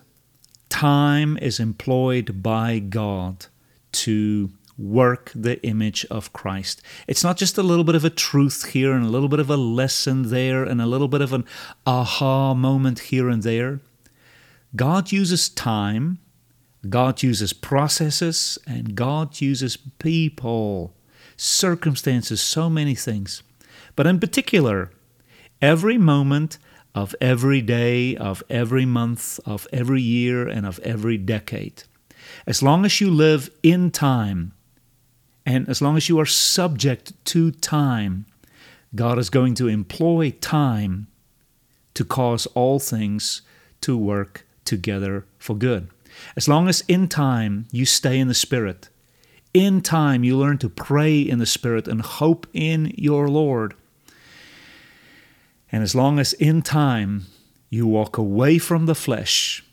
time 0.69 1.37
is 1.41 1.59
employed 1.59 2.41
by 2.41 2.79
God 2.79 3.47
to 3.93 4.51
work 4.77 5.31
the 5.33 5.61
image 5.65 6.05
of 6.05 6.33
Christ. 6.33 6.81
It's 7.07 7.23
not 7.23 7.37
just 7.37 7.57
a 7.57 7.63
little 7.63 7.83
bit 7.83 7.95
of 7.95 8.05
a 8.05 8.09
truth 8.09 8.71
here 8.71 8.93
and 8.93 9.05
a 9.05 9.09
little 9.09 9.29
bit 9.29 9.39
of 9.39 9.49
a 9.49 9.57
lesson 9.57 10.29
there 10.29 10.63
and 10.63 10.81
a 10.81 10.85
little 10.85 11.07
bit 11.07 11.21
of 11.21 11.33
an 11.33 11.45
aha 11.85 12.53
moment 12.53 12.99
here 12.99 13.29
and 13.29 13.43
there. 13.43 13.79
God 14.75 15.11
uses 15.11 15.49
time, 15.49 16.19
God 16.87 17.23
uses 17.23 17.53
processes, 17.53 18.57
and 18.67 18.95
God 18.95 19.41
uses 19.41 19.77
people, 19.77 20.93
circumstances, 21.35 22.41
so 22.41 22.69
many 22.69 22.93
things. 22.93 23.41
But 23.95 24.07
in 24.07 24.19
particular, 24.19 24.91
every 25.61 25.97
moment 25.97 26.59
of 26.93 27.15
every 27.21 27.61
day, 27.61 28.15
of 28.15 28.43
every 28.49 28.85
month, 28.85 29.39
of 29.45 29.67
every 29.71 30.01
year, 30.01 30.47
and 30.47 30.65
of 30.65 30.79
every 30.79 31.17
decade. 31.17 31.83
As 32.45 32.63
long 32.63 32.85
as 32.85 32.99
you 32.99 33.09
live 33.11 33.49
in 33.63 33.91
time, 33.91 34.53
and 35.47 35.69
as 35.69 35.81
long 35.81 35.95
as 35.95 36.09
you 36.09 36.19
are 36.19 36.25
subject 36.25 37.13
to 37.23 37.51
time, 37.51 38.25
God 38.93 39.17
is 39.17 39.29
going 39.29 39.55
to 39.55 39.69
employ 39.69 40.31
time 40.41 41.07
to 41.93 42.03
cause 42.03 42.47
all 42.47 42.79
things 42.79 43.43
to 43.79 43.97
work 43.97 44.45
together 44.65 45.25
for 45.39 45.55
good. 45.55 45.87
As 46.35 46.49
long 46.49 46.67
as 46.67 46.83
in 46.89 47.07
time 47.07 47.65
you 47.71 47.85
stay 47.85 48.19
in 48.19 48.27
the 48.27 48.33
Spirit, 48.33 48.89
in 49.53 49.79
time 49.79 50.25
you 50.25 50.37
learn 50.37 50.57
to 50.57 50.69
pray 50.69 51.17
in 51.17 51.39
the 51.39 51.45
Spirit 51.45 51.87
and 51.87 52.01
hope 52.01 52.45
in 52.53 52.93
your 52.97 53.29
Lord, 53.29 53.73
and 55.71 55.81
as 55.81 55.95
long 55.95 56.19
as 56.19 56.33
in 56.33 56.61
time 56.61 57.25
you 57.69 57.87
walk 57.87 58.17
away 58.17 58.57
from 58.57 58.85
the 58.85 58.95
flesh 58.95 59.63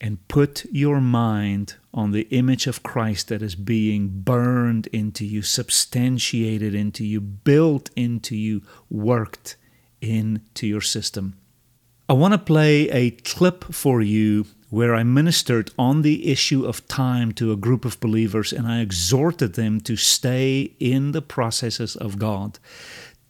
and 0.00 0.26
put 0.28 0.64
your 0.70 1.00
mind 1.00 1.74
on 1.94 2.12
the 2.12 2.28
image 2.30 2.66
of 2.66 2.82
Christ 2.82 3.28
that 3.28 3.42
is 3.42 3.54
being 3.54 4.08
burned 4.08 4.86
into 4.88 5.24
you, 5.24 5.42
substantiated 5.42 6.74
into 6.74 7.04
you, 7.04 7.20
built 7.20 7.90
into 7.96 8.36
you, 8.36 8.62
worked 8.90 9.56
into 10.00 10.66
your 10.66 10.82
system. 10.82 11.38
I 12.08 12.12
want 12.12 12.34
to 12.34 12.38
play 12.38 12.88
a 12.90 13.10
clip 13.10 13.64
for 13.72 14.00
you 14.00 14.46
where 14.68 14.94
I 14.94 15.02
ministered 15.02 15.70
on 15.78 16.02
the 16.02 16.30
issue 16.30 16.64
of 16.64 16.86
time 16.86 17.32
to 17.32 17.52
a 17.52 17.56
group 17.56 17.84
of 17.84 17.98
believers 17.98 18.52
and 18.52 18.66
I 18.66 18.80
exhorted 18.80 19.54
them 19.54 19.80
to 19.82 19.96
stay 19.96 20.74
in 20.78 21.12
the 21.12 21.22
processes 21.22 21.96
of 21.96 22.18
God. 22.18 22.58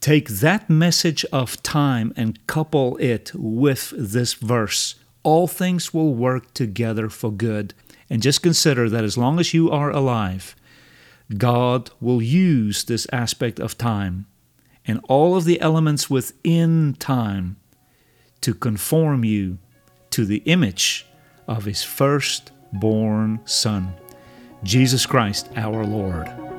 Take 0.01 0.29
that 0.29 0.69
message 0.69 1.25
of 1.33 1.63
time 1.63 2.13
and 2.17 2.47
couple 2.47 2.97
it 2.99 3.33
with 3.35 3.95
this 3.97 4.35
verse 4.35 4.97
all 5.27 5.49
things 5.49 5.93
will 5.93 6.15
work 6.15 6.55
together 6.55 7.09
for 7.09 7.33
good. 7.33 7.75
And 8.09 8.23
just 8.23 8.45
consider 8.45 8.89
that 8.89 9.03
as 9.03 9.19
long 9.19 9.41
as 9.41 9.53
you 9.53 9.69
are 9.73 9.91
alive, 9.91 10.55
God 11.37 11.91
will 12.01 12.23
use 12.23 12.85
this 12.85 13.09
aspect 13.13 13.59
of 13.59 13.77
time 13.77 14.27
and 14.87 15.01
all 15.09 15.37
of 15.37 15.45
the 15.45 15.61
elements 15.61 16.09
within 16.09 16.95
time 17.01 17.57
to 18.43 18.55
conform 18.55 19.25
you 19.25 19.59
to 20.11 20.25
the 20.25 20.43
image 20.47 21.05
of 21.49 21.65
His 21.65 21.83
firstborn 21.83 23.41
Son, 23.45 23.95
Jesus 24.63 25.07
Christ 25.07 25.49
our 25.57 25.85
Lord. 25.85 26.56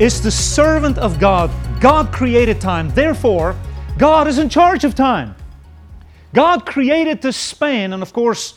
Is 0.00 0.22
the 0.22 0.30
servant 0.30 0.96
of 0.96 1.20
God. 1.20 1.50
God 1.78 2.10
created 2.10 2.58
time. 2.58 2.88
Therefore, 2.88 3.54
God 3.98 4.28
is 4.28 4.38
in 4.38 4.48
charge 4.48 4.82
of 4.84 4.94
time. 4.94 5.34
God 6.32 6.64
created 6.64 7.20
this 7.20 7.36
span, 7.36 7.92
and 7.92 8.02
of 8.02 8.14
course, 8.14 8.54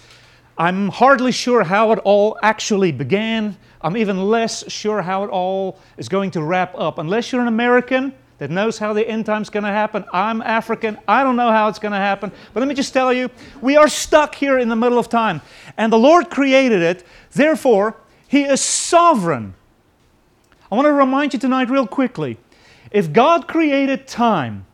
I'm 0.57 0.87
hardly 0.87 1.33
sure 1.33 1.65
how 1.65 1.91
it 1.91 1.99
all 2.05 2.39
actually 2.41 2.93
began. 2.93 3.57
I'm 3.81 3.97
even 3.97 4.23
less 4.23 4.71
sure 4.71 5.01
how 5.01 5.25
it 5.25 5.31
all 5.31 5.79
is 5.97 6.07
going 6.07 6.31
to 6.31 6.41
wrap 6.41 6.75
up. 6.77 6.97
Unless 6.97 7.33
you're 7.33 7.41
an 7.41 7.49
American 7.49 8.13
that 8.37 8.49
knows 8.49 8.77
how 8.77 8.93
the 8.93 9.05
end 9.05 9.25
time's 9.25 9.49
going 9.49 9.65
to 9.65 9.69
happen, 9.69 10.05
I'm 10.13 10.41
African. 10.41 10.97
I 11.09 11.25
don't 11.25 11.35
know 11.35 11.51
how 11.51 11.67
it's 11.67 11.79
going 11.79 11.91
to 11.91 11.97
happen. 11.97 12.31
But 12.53 12.61
let 12.61 12.69
me 12.69 12.75
just 12.75 12.93
tell 12.93 13.11
you, 13.11 13.29
we 13.61 13.75
are 13.75 13.89
stuck 13.89 14.33
here 14.33 14.59
in 14.59 14.69
the 14.69 14.77
middle 14.77 14.97
of 14.97 15.09
time. 15.09 15.41
And 15.75 15.91
the 15.91 15.99
Lord 15.99 16.29
created 16.29 16.81
it. 16.81 17.03
Therefore, 17.33 17.97
He 18.29 18.43
is 18.43 18.61
sovereign. 18.61 19.55
I 20.73 20.75
want 20.75 20.87
to 20.87 20.93
remind 20.93 21.33
you 21.33 21.39
tonight, 21.39 21.69
real 21.69 21.85
quickly 21.85 22.39
if 22.89 23.13
God 23.13 23.47
created 23.47 24.07
time, 24.07 24.65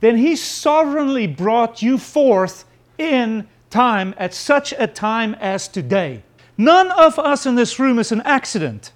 then 0.00 0.18
He 0.18 0.36
sovereignly 0.36 1.26
brought 1.26 1.80
you 1.80 1.96
forth 1.96 2.66
in 2.98 3.48
time 3.70 4.14
at 4.18 4.34
such 4.34 4.74
a 4.76 4.86
time 4.86 5.34
as 5.40 5.66
today. 5.66 6.22
None 6.58 6.90
of 6.90 7.18
us 7.18 7.46
in 7.46 7.54
this 7.54 7.78
room 7.78 7.98
is 7.98 8.12
an 8.12 8.20
accident. 8.20 8.92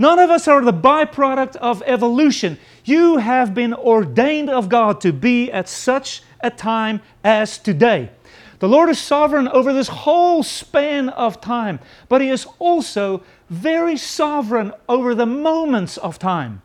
None 0.00 0.18
of 0.18 0.30
us 0.30 0.48
are 0.48 0.64
the 0.64 0.72
byproduct 0.72 1.54
of 1.54 1.80
evolution. 1.86 2.58
You 2.84 3.18
have 3.18 3.54
been 3.54 3.72
ordained 3.72 4.50
of 4.50 4.68
God 4.68 5.00
to 5.02 5.12
be 5.12 5.48
at 5.52 5.68
such 5.68 6.24
a 6.40 6.50
time 6.50 7.02
as 7.22 7.56
today. 7.56 8.10
The 8.58 8.68
Lord 8.68 8.90
is 8.90 8.98
sovereign 8.98 9.46
over 9.46 9.72
this 9.72 9.88
whole 9.88 10.42
span 10.42 11.08
of 11.08 11.40
time, 11.40 11.78
but 12.08 12.20
He 12.20 12.30
is 12.30 12.46
also 12.58 13.22
very 13.50 13.96
sovereign 13.96 14.72
over 14.88 15.14
the 15.14 15.26
moments 15.26 15.98
of 15.98 16.18
time. 16.18 16.62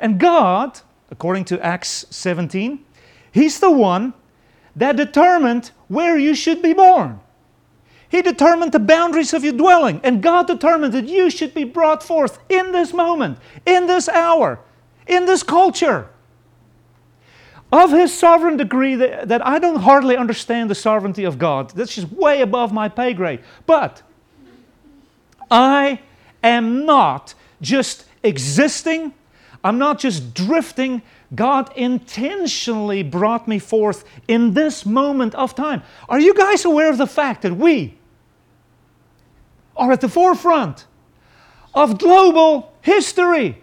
And 0.00 0.18
God, 0.18 0.80
according 1.10 1.44
to 1.46 1.64
Acts 1.64 2.06
17, 2.10 2.84
He's 3.30 3.60
the 3.60 3.70
one 3.70 4.14
that 4.74 4.96
determined 4.96 5.70
where 5.88 6.16
you 6.16 6.34
should 6.34 6.62
be 6.62 6.72
born. 6.72 7.20
He 8.08 8.22
determined 8.22 8.72
the 8.72 8.78
boundaries 8.78 9.34
of 9.34 9.44
your 9.44 9.52
dwelling, 9.52 10.00
and 10.02 10.22
God 10.22 10.46
determined 10.46 10.94
that 10.94 11.08
you 11.08 11.28
should 11.28 11.52
be 11.52 11.64
brought 11.64 12.02
forth 12.02 12.38
in 12.48 12.72
this 12.72 12.94
moment, 12.94 13.38
in 13.66 13.86
this 13.86 14.08
hour, 14.08 14.60
in 15.06 15.26
this 15.26 15.42
culture. 15.42 16.08
Of 17.70 17.90
His 17.90 18.16
sovereign 18.16 18.56
degree, 18.56 18.94
that, 18.94 19.28
that 19.28 19.46
I 19.46 19.58
don't 19.58 19.80
hardly 19.80 20.16
understand 20.16 20.70
the 20.70 20.74
sovereignty 20.74 21.24
of 21.24 21.38
God. 21.38 21.70
That's 21.70 21.94
just 21.94 22.10
way 22.10 22.40
above 22.40 22.72
my 22.72 22.88
pay 22.88 23.12
grade. 23.12 23.40
But 23.66 24.02
I 25.50 26.00
am 26.42 26.84
not 26.84 27.34
just 27.60 28.04
existing, 28.22 29.12
I'm 29.64 29.78
not 29.78 29.98
just 29.98 30.34
drifting 30.34 31.02
God 31.34 31.70
intentionally 31.76 33.02
brought 33.02 33.46
me 33.48 33.58
forth 33.58 34.04
in 34.26 34.54
this 34.54 34.86
moment 34.86 35.34
of 35.34 35.54
time. 35.54 35.82
Are 36.08 36.20
you 36.20 36.34
guys 36.34 36.64
aware 36.64 36.90
of 36.90 36.98
the 36.98 37.06
fact 37.06 37.42
that 37.42 37.54
we 37.54 37.98
are 39.76 39.92
at 39.92 40.00
the 40.00 40.08
forefront 40.08 40.86
of 41.74 41.98
global 41.98 42.72
history? 42.80 43.62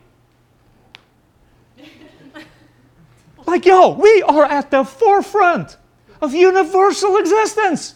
Like, 3.46 3.66
yo, 3.66 3.90
we 3.94 4.24
are 4.24 4.46
at 4.46 4.72
the 4.72 4.84
forefront 4.84 5.78
of 6.22 6.34
universal 6.34 7.18
existence. 7.18 7.96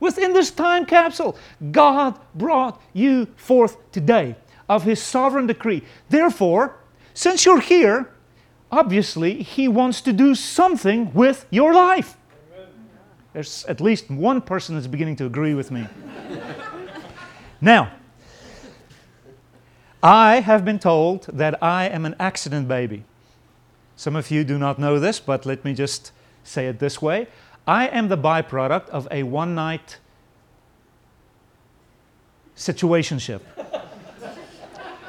Within 0.00 0.32
this 0.32 0.50
time 0.50 0.86
capsule, 0.86 1.36
God 1.70 2.18
brought 2.34 2.80
you 2.92 3.26
forth 3.36 3.76
today 3.92 4.36
of 4.68 4.82
His 4.84 5.02
sovereign 5.02 5.46
decree. 5.46 5.82
Therefore, 6.08 6.76
since 7.14 7.44
you're 7.44 7.60
here, 7.60 8.10
obviously 8.70 9.42
He 9.42 9.68
wants 9.68 10.00
to 10.02 10.12
do 10.12 10.34
something 10.34 11.12
with 11.14 11.46
your 11.50 11.72
life. 11.72 12.16
There's 13.32 13.64
at 13.64 13.80
least 13.80 14.10
one 14.10 14.40
person 14.40 14.74
that's 14.74 14.86
beginning 14.86 15.16
to 15.16 15.26
agree 15.26 15.54
with 15.54 15.70
me. 15.70 15.86
now, 17.60 17.90
I 20.02 20.40
have 20.40 20.64
been 20.64 20.78
told 20.78 21.24
that 21.32 21.60
I 21.62 21.88
am 21.88 22.04
an 22.04 22.14
accident 22.20 22.68
baby. 22.68 23.04
Some 23.96 24.16
of 24.16 24.30
you 24.30 24.44
do 24.44 24.58
not 24.58 24.78
know 24.78 24.98
this, 25.00 25.18
but 25.18 25.46
let 25.46 25.64
me 25.64 25.74
just 25.74 26.12
say 26.42 26.68
it 26.68 26.78
this 26.78 27.00
way 27.00 27.26
I 27.66 27.88
am 27.88 28.08
the 28.08 28.18
byproduct 28.18 28.88
of 28.90 29.08
a 29.10 29.22
one 29.22 29.54
night 29.54 29.98
situationship. 32.56 33.40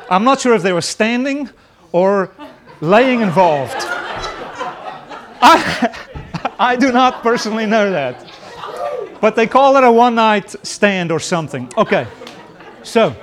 I'm 0.09 0.23
not 0.23 0.39
sure 0.39 0.53
if 0.55 0.63
they 0.63 0.73
were 0.73 0.81
standing 0.81 1.49
or 1.91 2.31
laying 2.81 3.21
involved. 3.21 3.75
I, 5.41 5.95
I 6.57 6.75
do 6.75 6.91
not 6.91 7.21
personally 7.21 7.65
know 7.65 7.91
that. 7.91 8.25
But 9.19 9.35
they 9.35 9.47
call 9.47 9.75
it 9.77 9.83
a 9.83 9.91
one 9.91 10.15
night 10.15 10.55
stand 10.65 11.11
or 11.11 11.19
something. 11.19 11.71
Okay, 11.77 12.07
so. 12.83 13.15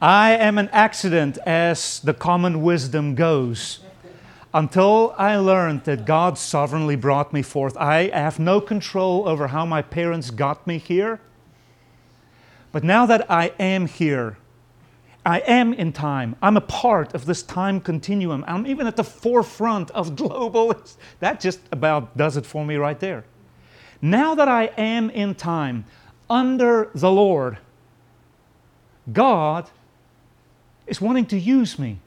I 0.00 0.32
am 0.32 0.58
an 0.58 0.68
accident 0.72 1.38
as 1.46 2.00
the 2.00 2.12
common 2.12 2.62
wisdom 2.62 3.14
goes. 3.14 3.80
Until 4.52 5.14
I 5.16 5.36
learned 5.36 5.84
that 5.84 6.04
God 6.04 6.36
sovereignly 6.36 6.96
brought 6.96 7.32
me 7.32 7.42
forth, 7.42 7.76
I 7.78 8.08
have 8.08 8.38
no 8.38 8.60
control 8.60 9.26
over 9.26 9.48
how 9.48 9.64
my 9.64 9.80
parents 9.80 10.30
got 10.30 10.66
me 10.66 10.78
here. 10.78 11.20
But 12.72 12.84
now 12.84 13.06
that 13.06 13.30
I 13.30 13.52
am 13.58 13.86
here, 13.86 14.36
I 15.24 15.38
am 15.40 15.72
in 15.72 15.92
time. 15.92 16.36
I'm 16.42 16.56
a 16.58 16.62
part 16.62 17.14
of 17.14 17.24
this 17.24 17.42
time 17.42 17.80
continuum. 17.80 18.44
I'm 18.46 18.66
even 18.66 18.86
at 18.86 18.96
the 18.96 19.04
forefront 19.04 19.90
of 19.92 20.14
global. 20.14 20.74
That 21.20 21.40
just 21.40 21.60
about 21.72 22.16
does 22.16 22.36
it 22.36 22.44
for 22.44 22.64
me 22.66 22.76
right 22.76 23.00
there. 23.00 23.24
Now 24.02 24.34
that 24.34 24.46
I 24.46 24.66
am 24.76 25.08
in 25.08 25.34
time 25.34 25.86
under 26.28 26.90
the 26.94 27.10
Lord, 27.10 27.58
God 29.10 29.70
is 30.86 31.00
wanting 31.00 31.26
to 31.26 31.38
use 31.38 31.78
me 31.78 31.98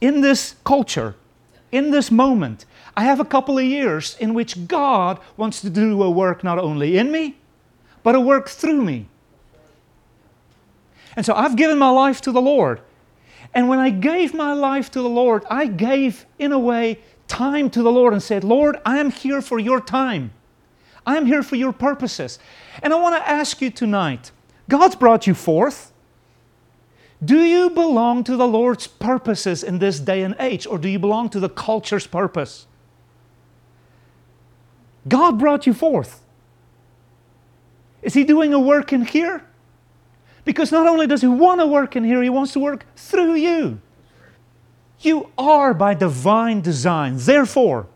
in 0.00 0.20
this 0.20 0.54
culture, 0.64 1.14
in 1.72 1.90
this 1.90 2.10
moment. 2.10 2.64
I 2.96 3.04
have 3.04 3.20
a 3.20 3.24
couple 3.24 3.58
of 3.58 3.64
years 3.64 4.16
in 4.18 4.34
which 4.34 4.66
God 4.66 5.18
wants 5.36 5.60
to 5.60 5.70
do 5.70 6.02
a 6.02 6.10
work 6.10 6.42
not 6.42 6.58
only 6.58 6.96
in 6.96 7.12
me, 7.12 7.36
but 8.02 8.14
a 8.14 8.20
work 8.20 8.48
through 8.48 8.82
me. 8.82 9.06
And 11.16 11.26
so 11.26 11.34
I've 11.34 11.56
given 11.56 11.78
my 11.78 11.90
life 11.90 12.20
to 12.22 12.32
the 12.32 12.40
Lord. 12.40 12.80
And 13.52 13.68
when 13.68 13.78
I 13.78 13.90
gave 13.90 14.32
my 14.32 14.52
life 14.52 14.90
to 14.92 15.02
the 15.02 15.08
Lord, 15.08 15.44
I 15.50 15.66
gave, 15.66 16.24
in 16.38 16.52
a 16.52 16.58
way, 16.58 17.00
time 17.26 17.70
to 17.70 17.82
the 17.82 17.90
Lord 17.90 18.12
and 18.12 18.22
said, 18.22 18.44
Lord, 18.44 18.78
I 18.86 18.98
am 18.98 19.10
here 19.10 19.42
for 19.42 19.58
your 19.58 19.80
time. 19.80 20.32
I 21.06 21.16
am 21.16 21.26
here 21.26 21.42
for 21.42 21.56
your 21.56 21.72
purposes. 21.72 22.38
And 22.82 22.92
I 22.92 22.96
want 22.96 23.16
to 23.16 23.28
ask 23.28 23.60
you 23.60 23.70
tonight 23.70 24.30
God's 24.68 24.94
brought 24.94 25.26
you 25.26 25.34
forth. 25.34 25.92
Do 27.22 27.42
you 27.42 27.70
belong 27.70 28.24
to 28.24 28.36
the 28.36 28.46
Lord's 28.46 28.86
purposes 28.86 29.62
in 29.62 29.78
this 29.78 30.00
day 30.00 30.22
and 30.22 30.34
age, 30.40 30.66
or 30.66 30.78
do 30.78 30.88
you 30.88 30.98
belong 30.98 31.28
to 31.30 31.40
the 31.40 31.50
culture's 31.50 32.06
purpose? 32.06 32.66
God 35.06 35.38
brought 35.38 35.66
you 35.66 35.74
forth. 35.74 36.22
Is 38.02 38.14
He 38.14 38.24
doing 38.24 38.54
a 38.54 38.60
work 38.60 38.92
in 38.92 39.04
here? 39.04 39.44
Because 40.44 40.72
not 40.72 40.86
only 40.86 41.06
does 41.06 41.20
He 41.20 41.26
want 41.26 41.60
to 41.60 41.66
work 41.66 41.94
in 41.94 42.04
here, 42.04 42.22
He 42.22 42.30
wants 42.30 42.54
to 42.54 42.60
work 42.60 42.86
through 42.96 43.34
you. 43.34 43.80
You 45.00 45.30
are 45.36 45.74
by 45.74 45.94
divine 45.94 46.60
design. 46.60 47.16
Therefore, 47.18 47.86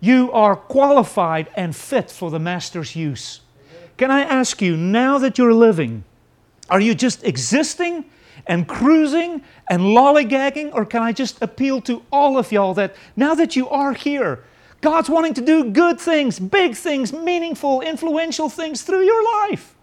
you 0.00 0.30
are 0.32 0.56
qualified 0.56 1.48
and 1.56 1.74
fit 1.76 2.10
for 2.10 2.30
the 2.30 2.38
Master's 2.38 2.96
use. 2.96 3.40
Can 3.96 4.10
I 4.10 4.20
ask 4.22 4.60
you, 4.60 4.76
now 4.76 5.18
that 5.18 5.38
you're 5.38 5.54
living, 5.54 6.04
are 6.68 6.80
you 6.80 6.94
just 6.94 7.24
existing 7.24 8.04
and 8.46 8.66
cruising 8.68 9.42
and 9.68 9.82
lollygagging? 9.82 10.74
Or 10.74 10.84
can 10.84 11.02
I 11.02 11.12
just 11.12 11.40
appeal 11.42 11.80
to 11.82 12.02
all 12.12 12.38
of 12.38 12.52
y'all 12.52 12.74
that 12.74 12.94
now 13.16 13.34
that 13.34 13.56
you 13.56 13.68
are 13.68 13.92
here, 13.92 14.44
God's 14.80 15.08
wanting 15.08 15.34
to 15.34 15.40
do 15.40 15.70
good 15.70 16.00
things, 16.00 16.38
big 16.38 16.76
things, 16.76 17.12
meaningful, 17.12 17.80
influential 17.80 18.48
things 18.48 18.82
through 18.82 19.04
your 19.04 19.48
life? 19.48 19.74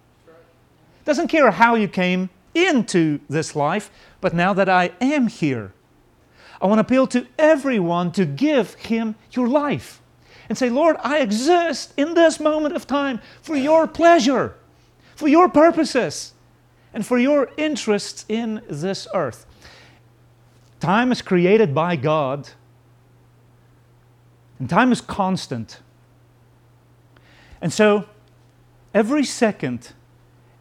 Doesn't 1.05 1.27
care 1.27 1.51
how 1.51 1.75
you 1.75 1.87
came 1.87 2.29
into 2.53 3.19
this 3.29 3.55
life, 3.55 3.89
but 4.19 4.33
now 4.33 4.53
that 4.53 4.69
I 4.69 4.91
am 5.01 5.27
here, 5.27 5.73
I 6.61 6.67
want 6.67 6.77
to 6.77 6.81
appeal 6.81 7.07
to 7.07 7.25
everyone 7.39 8.11
to 8.11 8.25
give 8.25 8.75
Him 8.75 9.15
your 9.31 9.47
life 9.47 10.01
and 10.47 10.57
say, 10.57 10.69
Lord, 10.69 10.97
I 11.01 11.19
exist 11.19 11.93
in 11.97 12.13
this 12.13 12.39
moment 12.39 12.75
of 12.75 12.85
time 12.85 13.19
for 13.41 13.55
your 13.55 13.87
pleasure, 13.87 14.55
for 15.15 15.27
your 15.27 15.49
purposes, 15.49 16.33
and 16.93 17.05
for 17.05 17.17
your 17.17 17.49
interests 17.57 18.25
in 18.27 18.61
this 18.69 19.07
earth. 19.13 19.45
Time 20.79 21.11
is 21.11 21.21
created 21.21 21.75
by 21.75 21.95
God, 21.95 22.49
and 24.59 24.69
time 24.69 24.91
is 24.91 24.99
constant. 25.01 25.79
And 27.61 27.71
so, 27.71 28.05
every 28.93 29.23
second 29.23 29.93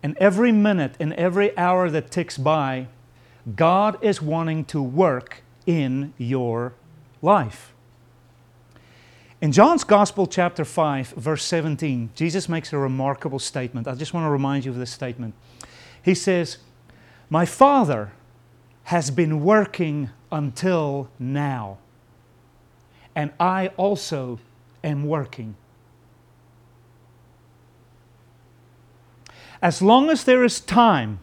and 0.02 0.16
every 0.18 0.52
minute 0.52 0.94
and 1.00 1.12
every 1.14 1.56
hour 1.56 1.90
that 1.90 2.10
ticks 2.10 2.36
by, 2.36 2.88
God 3.56 4.02
is 4.02 4.20
wanting 4.20 4.64
to 4.66 4.82
work 4.82 5.42
in 5.66 6.12
your 6.18 6.74
life. 7.22 7.72
In 9.40 9.52
John's 9.52 9.84
Gospel, 9.84 10.26
chapter 10.26 10.66
5, 10.66 11.14
verse 11.16 11.42
17, 11.44 12.10
Jesus 12.14 12.46
makes 12.46 12.74
a 12.74 12.78
remarkable 12.78 13.38
statement. 13.38 13.88
I 13.88 13.94
just 13.94 14.12
want 14.12 14.26
to 14.26 14.30
remind 14.30 14.66
you 14.66 14.70
of 14.70 14.76
this 14.76 14.90
statement. 14.90 15.34
He 16.02 16.14
says, 16.14 16.58
My 17.28 17.44
Father 17.44 18.12
has 18.84 19.10
been 19.10 19.44
working 19.44 20.10
until 20.32 21.08
now, 21.18 21.78
and 23.14 23.32
I 23.38 23.68
also 23.76 24.38
am 24.82 25.04
working. 25.04 25.56
As 29.62 29.82
long 29.82 30.08
as 30.08 30.24
there 30.24 30.42
is 30.42 30.60
time, 30.60 31.20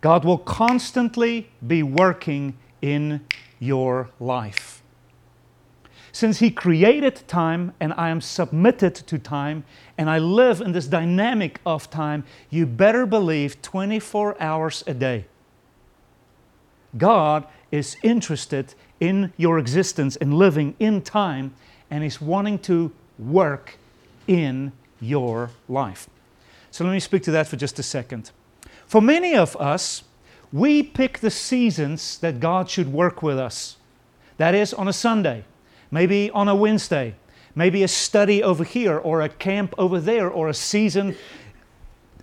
God 0.00 0.24
will 0.24 0.38
constantly 0.38 1.50
be 1.66 1.82
working 1.82 2.56
in 2.80 3.24
your 3.58 4.10
life. 4.20 4.73
Since 6.14 6.38
He 6.38 6.52
created 6.52 7.26
time 7.26 7.72
and 7.80 7.92
I 7.94 8.08
am 8.08 8.20
submitted 8.20 8.94
to 8.94 9.18
time 9.18 9.64
and 9.98 10.08
I 10.08 10.18
live 10.18 10.60
in 10.60 10.70
this 10.70 10.86
dynamic 10.86 11.60
of 11.66 11.90
time, 11.90 12.22
you 12.50 12.66
better 12.66 13.04
believe 13.04 13.60
24 13.62 14.40
hours 14.40 14.84
a 14.86 14.94
day. 14.94 15.24
God 16.96 17.48
is 17.72 17.96
interested 18.04 18.74
in 19.00 19.32
your 19.36 19.58
existence 19.58 20.14
and 20.14 20.34
living 20.34 20.76
in 20.78 21.02
time 21.02 21.52
and 21.90 22.04
is 22.04 22.20
wanting 22.20 22.60
to 22.60 22.92
work 23.18 23.76
in 24.28 24.70
your 25.00 25.50
life. 25.68 26.08
So 26.70 26.84
let 26.84 26.92
me 26.92 27.00
speak 27.00 27.24
to 27.24 27.32
that 27.32 27.48
for 27.48 27.56
just 27.56 27.80
a 27.80 27.82
second. 27.82 28.30
For 28.86 29.02
many 29.02 29.34
of 29.34 29.56
us, 29.56 30.04
we 30.52 30.80
pick 30.80 31.18
the 31.18 31.30
seasons 31.32 32.18
that 32.18 32.38
God 32.38 32.70
should 32.70 32.92
work 32.92 33.20
with 33.20 33.36
us. 33.36 33.78
That 34.36 34.54
is 34.54 34.72
on 34.72 34.86
a 34.86 34.92
Sunday 34.92 35.44
maybe 35.94 36.28
on 36.32 36.48
a 36.48 36.54
Wednesday, 36.56 37.14
maybe 37.54 37.84
a 37.84 37.88
study 37.88 38.42
over 38.42 38.64
here, 38.64 38.98
or 38.98 39.22
a 39.22 39.28
camp 39.28 39.72
over 39.78 40.00
there, 40.00 40.28
or 40.28 40.48
a 40.48 40.54
season 40.54 41.14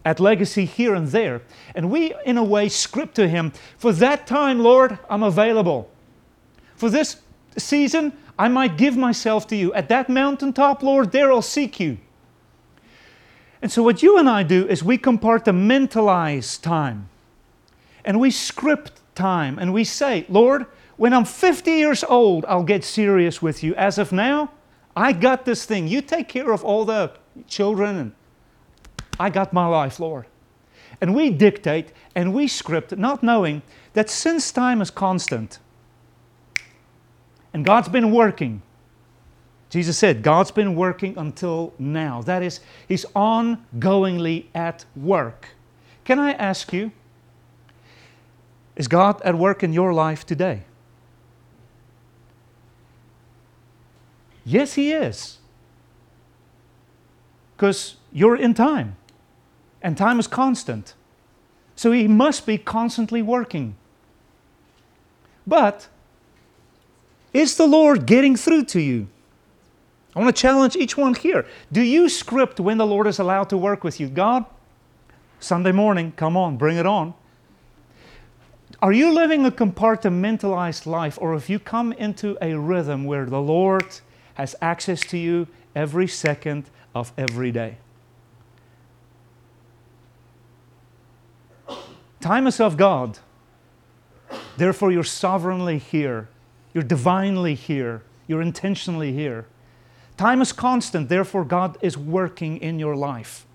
at 0.04 0.20
Legacy 0.20 0.66
here 0.66 0.94
and 0.94 1.08
there. 1.08 1.42
And 1.74 1.90
we, 1.90 2.14
in 2.26 2.38
a 2.38 2.44
way, 2.44 2.68
script 2.68 3.16
to 3.16 3.30
Him, 3.30 3.54
For 3.78 3.94
that 3.94 4.28
time, 4.28 4.60
Lord, 4.60 5.00
I'm 5.10 5.24
available. 5.24 5.90
For 6.76 6.90
this 6.90 7.22
season, 7.58 8.12
I 8.38 8.50
might 8.50 8.76
give 8.76 8.98
myself 8.98 9.48
to 9.48 9.56
you. 9.56 9.74
At 9.74 9.88
that 9.88 10.10
mountaintop, 10.10 10.84
Lord, 10.84 11.14
there 11.14 11.32
I'll 11.32 11.42
seek 11.42 11.80
you. 11.80 11.98
And 13.62 13.72
so, 13.72 13.84
what 13.84 14.04
you 14.04 14.18
and 14.18 14.28
I 14.28 14.44
do 14.44 14.68
is 14.68 14.84
we 14.84 14.98
compartmentalize 14.98 16.62
time 16.62 17.08
and 18.04 18.20
we 18.20 18.32
script 18.32 19.00
time 19.16 19.58
and 19.58 19.72
we 19.72 19.86
say, 19.86 20.26
Lord, 20.28 20.66
when 20.98 21.14
I'm 21.14 21.26
50 21.26 21.72
years 21.72 22.04
old, 22.04 22.46
I'll 22.46 22.64
get 22.64 22.84
serious 22.84 23.42
with 23.42 23.64
you. 23.64 23.74
As 23.76 23.98
of 23.98 24.12
now, 24.12 24.52
I 24.96 25.14
got 25.14 25.46
this 25.46 25.66
thing. 25.66 25.88
You 25.88 26.02
take 26.02 26.28
care 26.28 26.52
of 26.52 26.64
all 26.64 26.86
the 26.86 27.12
children, 27.48 27.98
and 27.98 28.12
I 29.20 29.30
got 29.30 29.54
my 29.54 29.66
life, 29.68 30.00
Lord. 30.00 30.26
And 31.00 31.16
we 31.16 31.30
dictate 31.32 31.94
and 32.14 32.34
we 32.34 32.48
script, 32.48 32.96
not 32.96 33.24
knowing 33.24 33.64
that 33.94 34.10
since 34.10 34.52
time 34.52 34.82
is 34.82 34.92
constant 34.92 35.60
and 37.54 37.66
God's 37.66 37.90
been 37.90 38.12
working, 38.12 38.62
Jesus 39.70 39.98
said, 39.98 40.22
God's 40.22 40.52
been 40.52 40.76
working 40.76 41.18
until 41.18 41.74
now. 41.80 42.22
That 42.22 42.44
is, 42.44 42.60
He's 42.88 43.06
ongoingly 43.16 44.46
at 44.54 44.86
work. 44.96 45.50
Can 46.04 46.20
I 46.20 46.34
ask 46.34 46.74
you, 46.74 46.92
is 48.76 48.88
God 48.88 49.22
at 49.24 49.36
work 49.36 49.64
in 49.64 49.74
your 49.74 49.94
life 49.94 50.26
today? 50.26 50.64
Yes, 54.46 54.74
He 54.74 54.92
is. 54.92 55.38
Because 57.56 57.96
you're 58.12 58.36
in 58.36 58.54
time, 58.54 58.96
and 59.82 59.98
time 59.98 60.20
is 60.20 60.28
constant. 60.28 60.96
So 61.76 61.92
He 61.92 62.08
must 62.08 62.46
be 62.46 62.58
constantly 62.58 63.22
working. 63.22 63.76
But 65.46 65.88
is 67.34 67.56
the 67.56 67.68
Lord 67.68 68.06
getting 68.06 68.36
through 68.36 68.66
to 68.66 68.82
you? 68.82 69.08
I 70.16 70.20
want 70.20 70.36
to 70.36 70.42
challenge 70.42 70.76
each 70.76 70.98
one 70.98 71.14
here. 71.16 71.46
Do 71.72 71.82
you 71.82 72.10
script 72.10 72.60
when 72.60 72.78
the 72.78 72.86
Lord 72.86 73.08
is 73.08 73.20
allowed 73.20 73.50
to 73.50 73.58
work 73.58 73.84
with 73.84 74.00
you? 74.00 74.10
God, 74.10 74.46
Sunday 75.40 75.72
morning, 75.72 76.12
come 76.16 76.36
on, 76.36 76.58
bring 76.58 76.78
it 76.78 76.86
on. 76.86 77.14
Are 78.82 78.92
you 78.92 79.14
living 79.14 79.46
a 79.46 79.52
compartmentalized 79.52 80.86
life, 80.86 81.18
or 81.22 81.34
have 81.34 81.48
you 81.50 81.60
come 81.60 81.94
into 81.94 82.38
a 82.42 82.56
rhythm 82.56 83.06
where 83.06 83.26
the 83.26 83.42
Lord 83.42 84.02
has 84.36 84.56
access 84.62 85.02
to 85.02 85.18
you 85.18 85.48
every 85.76 86.08
second 86.08 86.70
of 86.94 87.12
every 87.18 87.52
day. 87.52 87.78
Time 92.20 92.46
is 92.46 92.60
of 92.60 92.78
God. 92.78 93.18
Therefore, 94.58 94.92
you're 94.92 95.04
sovereignly 95.04 95.80
here. 95.80 96.30
You're 96.74 96.84
divinely 96.84 97.56
here. 97.56 98.04
You're 98.28 98.42
intentionally 98.42 99.12
here. 99.12 99.48
Time 100.18 100.42
is 100.42 100.54
constant. 100.54 101.10
Therefore, 101.10 101.44
God 101.44 101.78
is 101.82 101.98
working 101.98 102.58
in 102.58 102.78
your 102.78 102.96
life. 102.96 103.46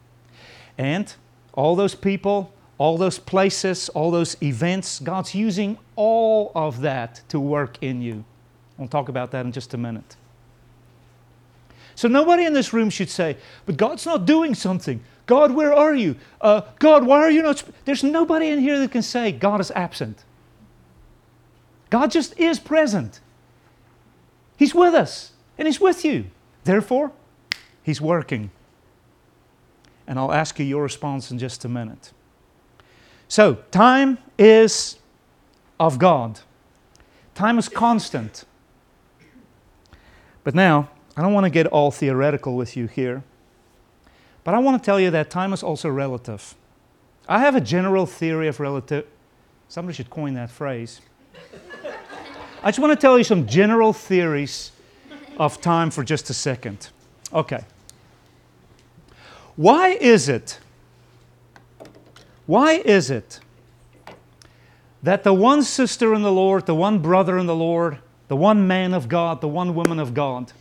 And 0.77 1.15
all 1.53 1.77
those 1.77 1.95
people, 1.95 2.53
all 2.77 2.99
those 2.99 3.19
places, 3.19 3.89
all 3.91 4.11
those 4.11 4.37
events, 4.43 4.99
God's 4.99 5.35
using 5.35 5.79
all 5.95 6.51
of 6.55 6.81
that 6.81 7.23
to 7.29 7.39
work 7.39 7.79
in 7.81 8.03
you. 8.03 8.25
We'll 8.77 8.89
talk 8.89 9.09
about 9.09 9.31
that 9.31 9.47
in 9.47 9.53
just 9.53 9.73
a 9.75 9.79
minute. 9.79 10.17
So 11.97 12.09
nobody 12.09 12.45
in 12.45 12.53
this 12.53 12.73
room 12.73 12.91
should 12.91 13.09
say, 13.09 13.39
but 13.65 13.77
God's 13.77 14.07
not 14.07 14.27
doing 14.27 14.55
something. 14.55 15.03
God, 15.25 15.53
where 15.53 15.73
are 15.73 15.95
you? 15.95 16.17
Uh, 16.41 16.61
God, 16.79 17.05
why 17.05 17.19
are 17.21 17.31
you 17.31 17.43
not? 17.43 17.59
Sp-? 17.59 17.73
There's 17.85 18.05
nobody 18.05 18.49
in 18.49 18.61
here 18.61 18.79
that 18.79 18.93
can 18.93 19.03
say 19.03 19.33
God 19.33 19.61
is 19.61 19.73
absent. 19.73 20.23
God 21.91 22.11
just 22.11 22.39
is 22.39 22.61
present. 22.61 23.21
He's 24.57 24.75
with 24.75 24.95
us 24.95 25.33
and 25.59 25.67
He's 25.67 25.81
with 25.81 26.05
you. 26.05 26.27
Therefore, 26.65 27.13
He's 27.83 28.01
working. 28.01 28.51
And 30.07 30.19
I'll 30.19 30.33
ask 30.33 30.59
you 30.59 30.67
your 30.67 30.83
response 30.83 31.31
in 31.31 31.39
just 31.39 31.65
a 31.65 31.69
minute. 31.69 32.13
So, 33.27 33.55
time 33.71 34.19
is 34.39 34.99
of 35.81 35.99
God, 35.99 36.41
time 37.35 37.59
is 37.59 37.69
constant. 37.71 38.45
But 40.45 40.55
now, 40.55 40.91
I 41.17 41.23
don't 41.23 41.33
want 41.33 41.45
to 41.45 41.51
get 41.51 41.67
all 41.69 41.91
theoretical 41.91 42.57
with 42.57 42.77
you 42.77 42.87
here, 42.87 43.23
but 44.45 44.55
I 44.55 44.59
want 44.59 44.83
to 44.83 44.85
tell 44.85 45.01
you 45.01 45.11
that 45.11 45.31
time 45.31 45.53
is 45.53 45.63
also 45.63 45.89
relative. 45.89 46.55
I 47.29 47.41
have 47.41 47.57
a 47.57 47.61
general 47.61 48.07
theory 48.07 48.49
of 48.49 48.61
relative. 48.61 49.07
Somebody 49.69 49.97
should 49.97 50.11
coin 50.11 50.35
that 50.35 50.51
phrase. 50.51 51.01
I 52.63 52.71
just 52.71 52.79
want 52.79 52.93
to 52.93 53.01
tell 53.01 53.17
you 53.19 53.25
some 53.25 53.47
general 53.47 53.93
theories 53.93 54.73
of 55.39 55.61
time 55.61 55.91
for 55.91 56.05
just 56.05 56.31
a 56.31 56.35
second. 56.35 56.91
Okay. 57.33 57.65
Why 59.57 59.89
is 59.89 60.29
it? 60.29 60.59
Why 62.47 62.75
is 62.75 63.11
it 63.11 63.41
that 65.03 65.25
the 65.25 65.33
one 65.33 65.63
sister 65.63 66.15
in 66.15 66.23
the 66.23 66.33
Lord, 66.33 66.67
the 66.67 66.75
one 66.75 66.99
brother 67.01 67.39
in 67.39 67.47
the 67.47 67.55
Lord, 67.55 67.99
the 68.29 68.37
one 68.37 68.67
man 68.67 68.93
of 68.95 69.09
God, 69.09 69.41
the 69.41 69.49
one 69.49 69.75
woman 69.75 69.99
of 69.99 70.15
God, 70.15 70.53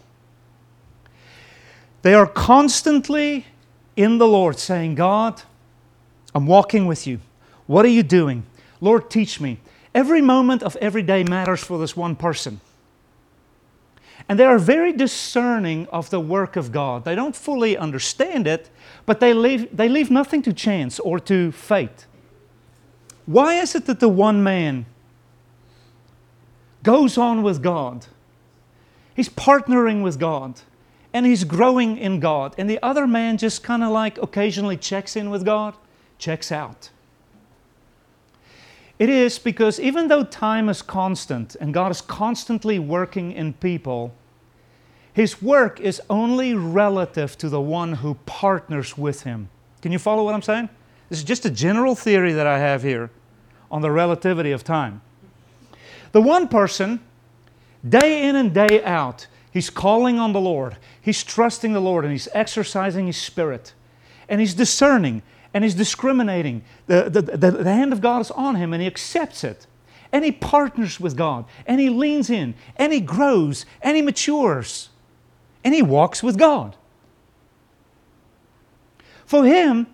they 2.05 2.13
are 2.13 2.27
constantly 2.27 3.47
in 3.95 4.19
the 4.19 4.27
Lord 4.27 4.59
saying, 4.59 4.93
God, 4.93 5.41
I'm 6.35 6.45
walking 6.45 6.85
with 6.85 7.07
you. 7.07 7.19
What 7.65 7.83
are 7.83 7.89
you 7.89 8.03
doing? 8.03 8.43
Lord, 8.79 9.09
teach 9.09 9.41
me. 9.41 9.57
Every 9.95 10.21
moment 10.21 10.61
of 10.61 10.75
every 10.75 11.01
day 11.01 11.23
matters 11.23 11.63
for 11.63 11.79
this 11.79 11.97
one 11.97 12.15
person. 12.15 12.61
And 14.29 14.39
they 14.39 14.45
are 14.45 14.59
very 14.59 14.93
discerning 14.93 15.87
of 15.87 16.11
the 16.11 16.19
work 16.19 16.55
of 16.55 16.71
God. 16.71 17.05
They 17.05 17.15
don't 17.15 17.35
fully 17.35 17.75
understand 17.75 18.45
it, 18.45 18.69
but 19.07 19.19
they 19.19 19.33
leave, 19.33 19.75
they 19.75 19.89
leave 19.89 20.11
nothing 20.11 20.43
to 20.43 20.53
chance 20.53 20.99
or 20.99 21.19
to 21.21 21.51
fate. 21.53 22.05
Why 23.25 23.55
is 23.55 23.73
it 23.73 23.87
that 23.87 23.99
the 23.99 24.09
one 24.09 24.43
man 24.43 24.85
goes 26.83 27.17
on 27.17 27.41
with 27.41 27.63
God? 27.63 28.05
He's 29.15 29.29
partnering 29.29 30.03
with 30.03 30.19
God 30.19 30.61
and 31.15 31.25
he's 31.25 31.45
growing 31.45 31.97
in 31.97 32.19
God. 32.19 32.53
And 32.57 32.69
the 32.69 32.77
other 32.83 33.07
man 33.07 33.37
just 33.37 33.63
kind 33.63 33.81
of 33.81 33.89
like 33.89 34.17
occasionally 34.17 34.75
checks 34.75 35.15
in 35.15 35.29
with 35.29 35.45
God, 35.45 35.73
checks 36.17 36.51
out. 36.51 36.89
It 38.99 39.07
is 39.07 39.39
because 39.39 39.79
even 39.79 40.09
though 40.09 40.25
time 40.25 40.67
is 40.67 40.81
constant 40.81 41.55
and 41.55 41.73
God 41.73 41.89
is 41.89 42.01
constantly 42.01 42.79
working 42.79 43.31
in 43.31 43.53
people, 43.53 44.13
His 45.13 45.41
work 45.41 45.79
is 45.79 46.01
only 46.09 46.53
relative 46.53 47.37
to 47.37 47.47
the 47.47 47.61
one 47.61 47.93
who 47.93 48.15
partners 48.25 48.97
with 48.97 49.23
him. 49.23 49.47
Can 49.81 49.93
you 49.93 49.99
follow 49.99 50.25
what 50.25 50.33
I'm 50.33 50.41
saying? 50.41 50.67
This 51.07 51.19
is 51.19 51.23
just 51.23 51.45
a 51.45 51.49
general 51.49 51.95
theory 51.95 52.33
that 52.33 52.45
I 52.45 52.59
have 52.59 52.83
here 52.83 53.09
on 53.71 53.81
the 53.81 53.89
relativity 53.89 54.51
of 54.51 54.65
time. 54.65 55.01
The 56.11 56.19
one 56.19 56.49
person, 56.49 56.99
day 57.87 58.27
in 58.27 58.35
and 58.35 58.53
day 58.53 58.83
out, 58.83 59.27
he's 59.55 59.69
calling 59.69 60.19
on 60.19 60.33
the 60.33 60.41
Lord, 60.41 60.75
he's 61.05 61.23
trusting 61.23 61.71
the 61.71 61.79
Lord, 61.79 62.03
and 62.03 62.11
he's 62.11 62.27
exercising 62.33 63.07
his 63.07 63.17
spirit, 63.17 63.73
and 64.27 64.41
he's 64.41 64.53
discerning 64.53 65.21
and 65.53 65.63
he's 65.63 65.75
discriminating. 65.75 66.63
The, 66.87 67.09
the, 67.09 67.21
the, 67.21 67.51
the 67.51 67.73
hand 67.73 67.93
of 67.93 68.01
God 68.01 68.19
is 68.19 68.29
on 68.31 68.55
him, 68.55 68.73
and 68.73 68.81
he 68.81 68.87
accepts 68.87 69.43
it 69.45 69.67
and 70.11 70.23
he 70.23 70.31
partners 70.31 70.97
with 70.97 71.17
God, 71.17 71.43
and 71.65 71.81
he 71.81 71.89
leans 71.89 72.29
in, 72.29 72.53
and 72.77 72.93
he 72.93 73.01
grows, 73.01 73.65
and 73.81 73.97
he 73.97 74.01
matures 74.01 74.89
and 75.65 75.73
he 75.73 75.81
walks 75.81 76.21
with 76.21 76.37
God. 76.37 76.77
For 79.25 79.43
him, 79.43 79.87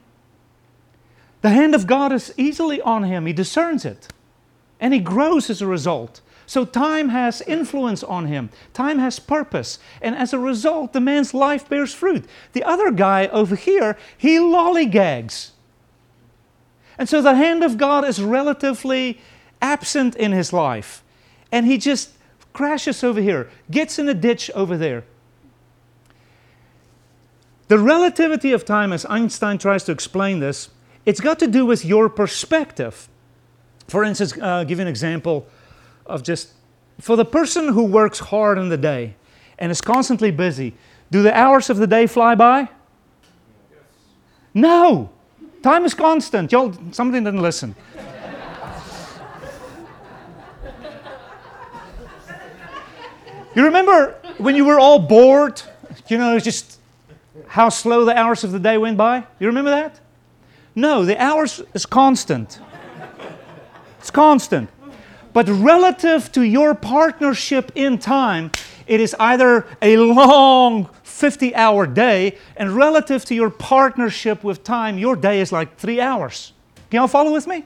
the 1.41 1.49
hand 1.49 1.73
of 1.73 1.87
God 1.87 2.11
is 2.11 2.33
easily 2.37 2.81
on 2.81 3.05
him. 3.05 3.25
He 3.25 3.33
discerns 3.33 3.85
it. 3.85 4.09
And 4.81 4.93
he 4.93 4.99
grows 4.99 5.49
as 5.49 5.61
a 5.61 5.67
result. 5.67 6.19
So 6.51 6.65
time 6.65 7.07
has 7.07 7.39
influence 7.43 8.03
on 8.03 8.25
him. 8.25 8.49
Time 8.73 8.99
has 8.99 9.19
purpose. 9.19 9.79
And 10.01 10.13
as 10.13 10.33
a 10.33 10.37
result, 10.37 10.91
the 10.91 10.99
man's 10.99 11.33
life 11.33 11.69
bears 11.69 11.93
fruit. 11.93 12.25
The 12.51 12.65
other 12.65 12.91
guy 12.91 13.27
over 13.27 13.55
here, 13.55 13.97
he 14.17 14.37
lollygags. 14.37 15.51
And 16.97 17.07
so 17.07 17.21
the 17.21 17.35
hand 17.35 17.63
of 17.63 17.77
God 17.77 18.03
is 18.03 18.21
relatively 18.21 19.21
absent 19.61 20.13
in 20.17 20.33
his 20.33 20.51
life. 20.51 21.05
And 21.53 21.65
he 21.65 21.77
just 21.77 22.09
crashes 22.51 23.01
over 23.01 23.21
here, 23.21 23.49
gets 23.71 23.97
in 23.97 24.09
a 24.09 24.13
ditch 24.13 24.51
over 24.53 24.75
there, 24.75 25.05
the 27.69 27.79
relativity 27.79 28.51
of 28.51 28.65
time, 28.65 28.91
as 28.91 29.05
Einstein 29.05 29.57
tries 29.57 29.85
to 29.85 29.93
explain 29.93 30.41
this, 30.41 30.67
it's 31.05 31.21
got 31.21 31.39
to 31.39 31.47
do 31.47 31.65
with 31.65 31.85
your 31.85 32.09
perspective. 32.09 33.07
For 33.87 34.03
instance, 34.03 34.37
uh, 34.37 34.65
give 34.65 34.79
you 34.79 34.81
an 34.81 34.89
example 34.89 35.47
of 36.05 36.23
just 36.23 36.53
for 36.99 37.15
the 37.15 37.25
person 37.25 37.69
who 37.69 37.83
works 37.83 38.19
hard 38.19 38.57
in 38.57 38.69
the 38.69 38.77
day 38.77 39.15
and 39.57 39.71
is 39.71 39.81
constantly 39.81 40.31
busy, 40.31 40.73
do 41.09 41.21
the 41.23 41.35
hours 41.35 41.69
of 41.69 41.77
the 41.77 41.87
day 41.87 42.07
fly 42.07 42.35
by? 42.35 42.69
No. 44.53 45.09
Time 45.63 45.85
is 45.85 45.93
constant. 45.93 46.51
Y'all, 46.51 46.73
somebody 46.91 47.23
didn't 47.23 47.41
listen. 47.41 47.75
you 53.55 53.63
remember 53.63 54.15
when 54.37 54.55
you 54.55 54.65
were 54.65 54.79
all 54.79 54.99
bored? 54.99 55.61
You 56.07 56.17
know, 56.17 56.39
just 56.39 56.79
how 57.47 57.69
slow 57.69 58.05
the 58.05 58.17
hours 58.17 58.43
of 58.43 58.51
the 58.51 58.59
day 58.59 58.77
went 58.77 58.97
by? 58.97 59.25
You 59.39 59.47
remember 59.47 59.71
that? 59.71 59.99
No, 60.73 61.05
the 61.05 61.21
hours 61.21 61.61
is 61.73 61.85
constant. 61.85 62.59
It's 63.99 64.11
constant. 64.11 64.69
But 65.33 65.47
relative 65.47 66.31
to 66.33 66.41
your 66.41 66.75
partnership 66.75 67.71
in 67.75 67.97
time, 67.97 68.51
it 68.87 68.99
is 68.99 69.15
either 69.19 69.65
a 69.81 69.97
long 69.97 70.89
50 71.03 71.55
hour 71.55 71.85
day, 71.85 72.37
and 72.57 72.71
relative 72.71 73.23
to 73.25 73.35
your 73.35 73.49
partnership 73.49 74.43
with 74.43 74.63
time, 74.63 74.97
your 74.97 75.15
day 75.15 75.39
is 75.39 75.51
like 75.51 75.77
three 75.77 76.01
hours. 76.01 76.53
Can 76.89 76.97
y'all 76.97 77.07
follow 77.07 77.31
with 77.31 77.47
me? 77.47 77.63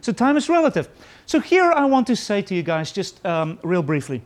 So 0.00 0.12
time 0.12 0.36
is 0.36 0.48
relative. 0.48 0.88
So 1.24 1.40
here 1.40 1.70
I 1.70 1.84
want 1.84 2.06
to 2.08 2.16
say 2.16 2.42
to 2.42 2.54
you 2.54 2.62
guys, 2.62 2.92
just 2.92 3.24
um, 3.24 3.58
real 3.62 3.82
briefly 3.82 4.22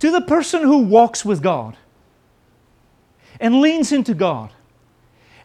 to 0.00 0.10
the 0.10 0.20
person 0.20 0.62
who 0.62 0.78
walks 0.78 1.24
with 1.24 1.42
God, 1.42 1.76
and 3.40 3.60
leans 3.60 3.90
into 3.90 4.14
God 4.14 4.50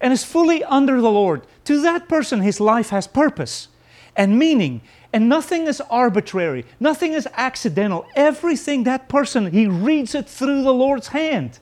and 0.02 0.14
is 0.14 0.24
fully 0.24 0.64
under 0.64 1.02
the 1.02 1.10
Lord, 1.10 1.46
to 1.66 1.82
that 1.82 2.08
person, 2.08 2.42
his 2.42 2.60
life 2.60 2.90
has 2.90 3.08
purpose 3.08 3.68
and 4.16 4.38
meaning, 4.38 4.82
and 5.12 5.28
nothing 5.28 5.68
is 5.68 5.82
arbitrary, 5.90 6.66
nothing 6.80 7.14
is 7.14 7.28
accidental. 7.34 8.06
Everything 8.16 8.84
that 8.84 9.10
person, 9.10 9.52
he 9.52 9.66
reads 9.66 10.14
it 10.14 10.30
through 10.30 10.64
the 10.64 10.74
Lord's 10.74 11.08
hand. 11.08 11.60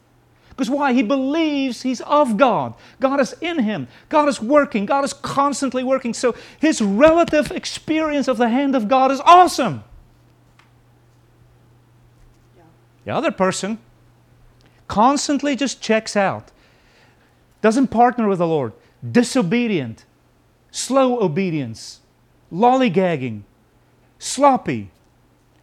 Because 0.50 0.72
why? 0.72 0.94
He 0.94 1.04
believes 1.04 1.84
he's 1.84 2.02
of 2.02 2.36
God. 2.36 2.74
God 3.00 3.20
is 3.20 3.34
in 3.42 3.60
him. 3.60 3.88
God 4.10 4.28
is 4.28 4.42
working. 4.42 4.88
God 4.88 5.06
is 5.06 5.14
constantly 5.14 5.84
working. 5.84 6.16
So 6.16 6.36
his 6.60 6.82
relative 6.82 7.52
experience 7.52 8.28
of 8.28 8.38
the 8.38 8.50
hand 8.50 8.76
of 8.76 8.88
God 8.88 9.12
is 9.12 9.22
awesome. 9.22 9.84
Yeah. 12.58 12.64
The 13.06 13.12
other 13.12 13.32
person, 13.32 13.78
constantly 14.88 15.56
just 15.56 15.80
checks 15.80 16.18
out, 16.18 16.52
doesn't 17.62 17.88
partner 17.88 18.28
with 18.28 18.40
the 18.40 18.48
Lord, 18.48 18.74
disobedient, 19.10 20.06
slow 20.72 21.22
obedience, 21.22 22.00
lollygagging, 22.52 23.42
sloppy, 24.20 24.92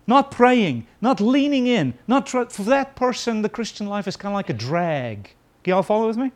not 0.07 0.31
praying, 0.31 0.87
not 1.01 1.20
leaning 1.20 1.66
in. 1.66 1.94
Not 2.07 2.27
tr- 2.27 2.44
for 2.44 2.62
that 2.64 2.94
person, 2.94 3.42
the 3.42 3.49
Christian 3.49 3.87
life 3.87 4.07
is 4.07 4.16
kind 4.16 4.33
of 4.33 4.37
like 4.37 4.51
a 4.51 4.55
drag. 4.55 5.35
Can 5.62 5.73
y'all 5.73 5.83
follow 5.83 6.07
with 6.07 6.16
me? 6.16 6.31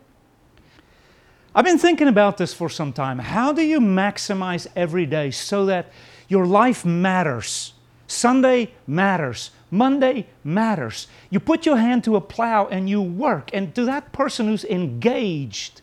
I've 1.53 1.65
been 1.65 1.77
thinking 1.77 2.07
about 2.07 2.37
this 2.37 2.53
for 2.53 2.69
some 2.69 2.93
time. 2.93 3.19
How 3.19 3.51
do 3.51 3.61
you 3.61 3.79
maximize 3.79 4.67
every 4.75 5.05
day 5.05 5.31
so 5.31 5.65
that 5.65 5.91
your 6.27 6.45
life 6.45 6.85
matters? 6.85 7.73
Sunday 8.07 8.73
matters. 8.87 9.51
Monday 9.71 10.27
matters. 10.43 11.07
You 11.29 11.39
put 11.39 11.65
your 11.65 11.77
hand 11.77 12.03
to 12.05 12.15
a 12.15 12.21
plow 12.21 12.67
and 12.67 12.89
you 12.89 13.01
work. 13.01 13.51
And 13.53 13.73
to 13.75 13.85
that 13.85 14.11
person 14.11 14.47
who's 14.47 14.65
engaged 14.65 15.81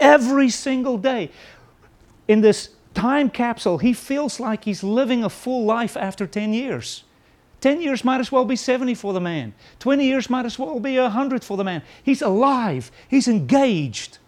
every 0.00 0.50
single 0.50 0.98
day 0.98 1.30
in 2.26 2.40
this 2.40 2.70
time 2.98 3.30
capsule, 3.30 3.78
he 3.78 3.92
feels 3.92 4.40
like 4.40 4.64
he's 4.64 4.82
living 4.82 5.22
a 5.22 5.30
full 5.30 5.64
life 5.64 5.96
after 5.96 6.26
10 6.26 6.52
years. 6.52 7.04
10 7.60 7.80
years 7.80 8.04
might 8.04 8.20
as 8.20 8.32
well 8.32 8.44
be 8.44 8.56
70 8.56 8.94
for 8.94 9.12
the 9.12 9.20
man. 9.20 9.54
20 9.78 10.04
years 10.04 10.28
might 10.28 10.44
as 10.44 10.58
well 10.58 10.80
be 10.80 10.98
100 10.98 11.44
for 11.44 11.56
the 11.56 11.62
man. 11.62 11.82
He's 12.02 12.22
alive, 12.22 12.90
he's 13.08 13.28
engaged. 13.28 14.18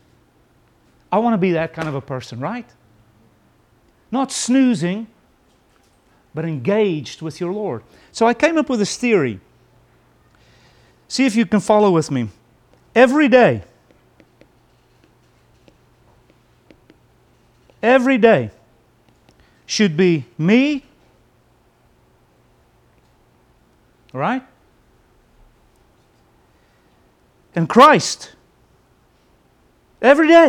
I 1.11 1.19
want 1.19 1.35
to 1.35 1.39
be 1.39 1.51
that 1.53 1.73
kind 1.73 1.89
of 1.89 1.97
a 1.97 2.01
person, 2.01 2.39
right? 2.39 2.69
Not 4.13 4.31
snoozing, 4.31 5.09
but 6.33 6.45
engaged 6.45 7.23
with 7.23 7.41
your 7.41 7.53
Lord. 7.53 7.83
So 8.13 8.29
I 8.29 8.35
came 8.35 8.57
up 8.57 8.69
with 8.69 8.79
this 8.79 8.97
theory. 8.97 9.41
See 11.09 11.27
if 11.27 11.35
you 11.35 11.45
can 11.45 11.59
follow 11.59 11.91
with 11.91 12.09
me. 12.13 12.29
Every 12.95 13.27
day, 13.27 13.65
every 17.83 18.19
day 18.19 18.53
should 19.71 19.97
be 19.97 20.25
me, 20.37 20.83
right? 24.13 24.43
And 27.55 27.69
Christ. 27.69 28.33
Every 30.03 30.29
day, 30.29 30.49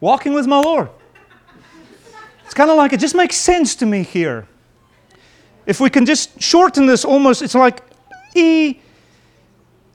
walking 0.00 0.34
with 0.34 0.46
my 0.46 0.60
Lord. 0.60 0.90
It's 2.44 2.54
kind 2.54 2.70
of 2.70 2.76
like 2.76 2.92
it 2.92 3.00
just 3.00 3.14
makes 3.14 3.36
sense 3.36 3.74
to 3.76 3.86
me 3.86 4.02
here 4.02 4.46
if 5.70 5.78
we 5.78 5.88
can 5.88 6.04
just 6.04 6.42
shorten 6.42 6.86
this 6.86 7.04
almost, 7.04 7.42
it's 7.42 7.54
like 7.54 7.80
E 8.34 8.80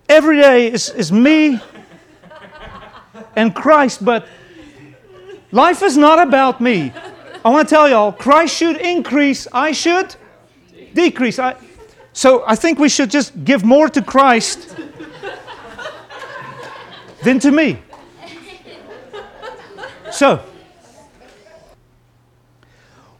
every 0.07 0.39
day 0.39 0.71
is, 0.71 0.89
is 0.89 1.11
me 1.11 1.59
and 3.35 3.53
Christ, 3.53 4.03
but 4.05 4.25
life 5.51 5.81
is 5.81 5.97
not 5.97 6.25
about 6.25 6.61
me. 6.61 6.93
I 7.45 7.49
want 7.49 7.69
to 7.69 7.75
tell 7.75 7.88
y'all, 7.88 8.12
Christ 8.12 8.55
should 8.55 8.77
increase, 8.77 9.47
I 9.53 9.71
should 9.71 10.15
decrease. 10.95 11.38
I, 11.38 11.55
so 12.12 12.43
I 12.47 12.55
think 12.55 12.79
we 12.79 12.89
should 12.89 13.12
just 13.12 13.43
give 13.45 13.63
more 13.63 13.88
to 13.88 14.01
Christ 14.01 14.75
than 17.23 17.38
to 17.41 17.51
me. 17.51 17.77
So, 20.12 20.41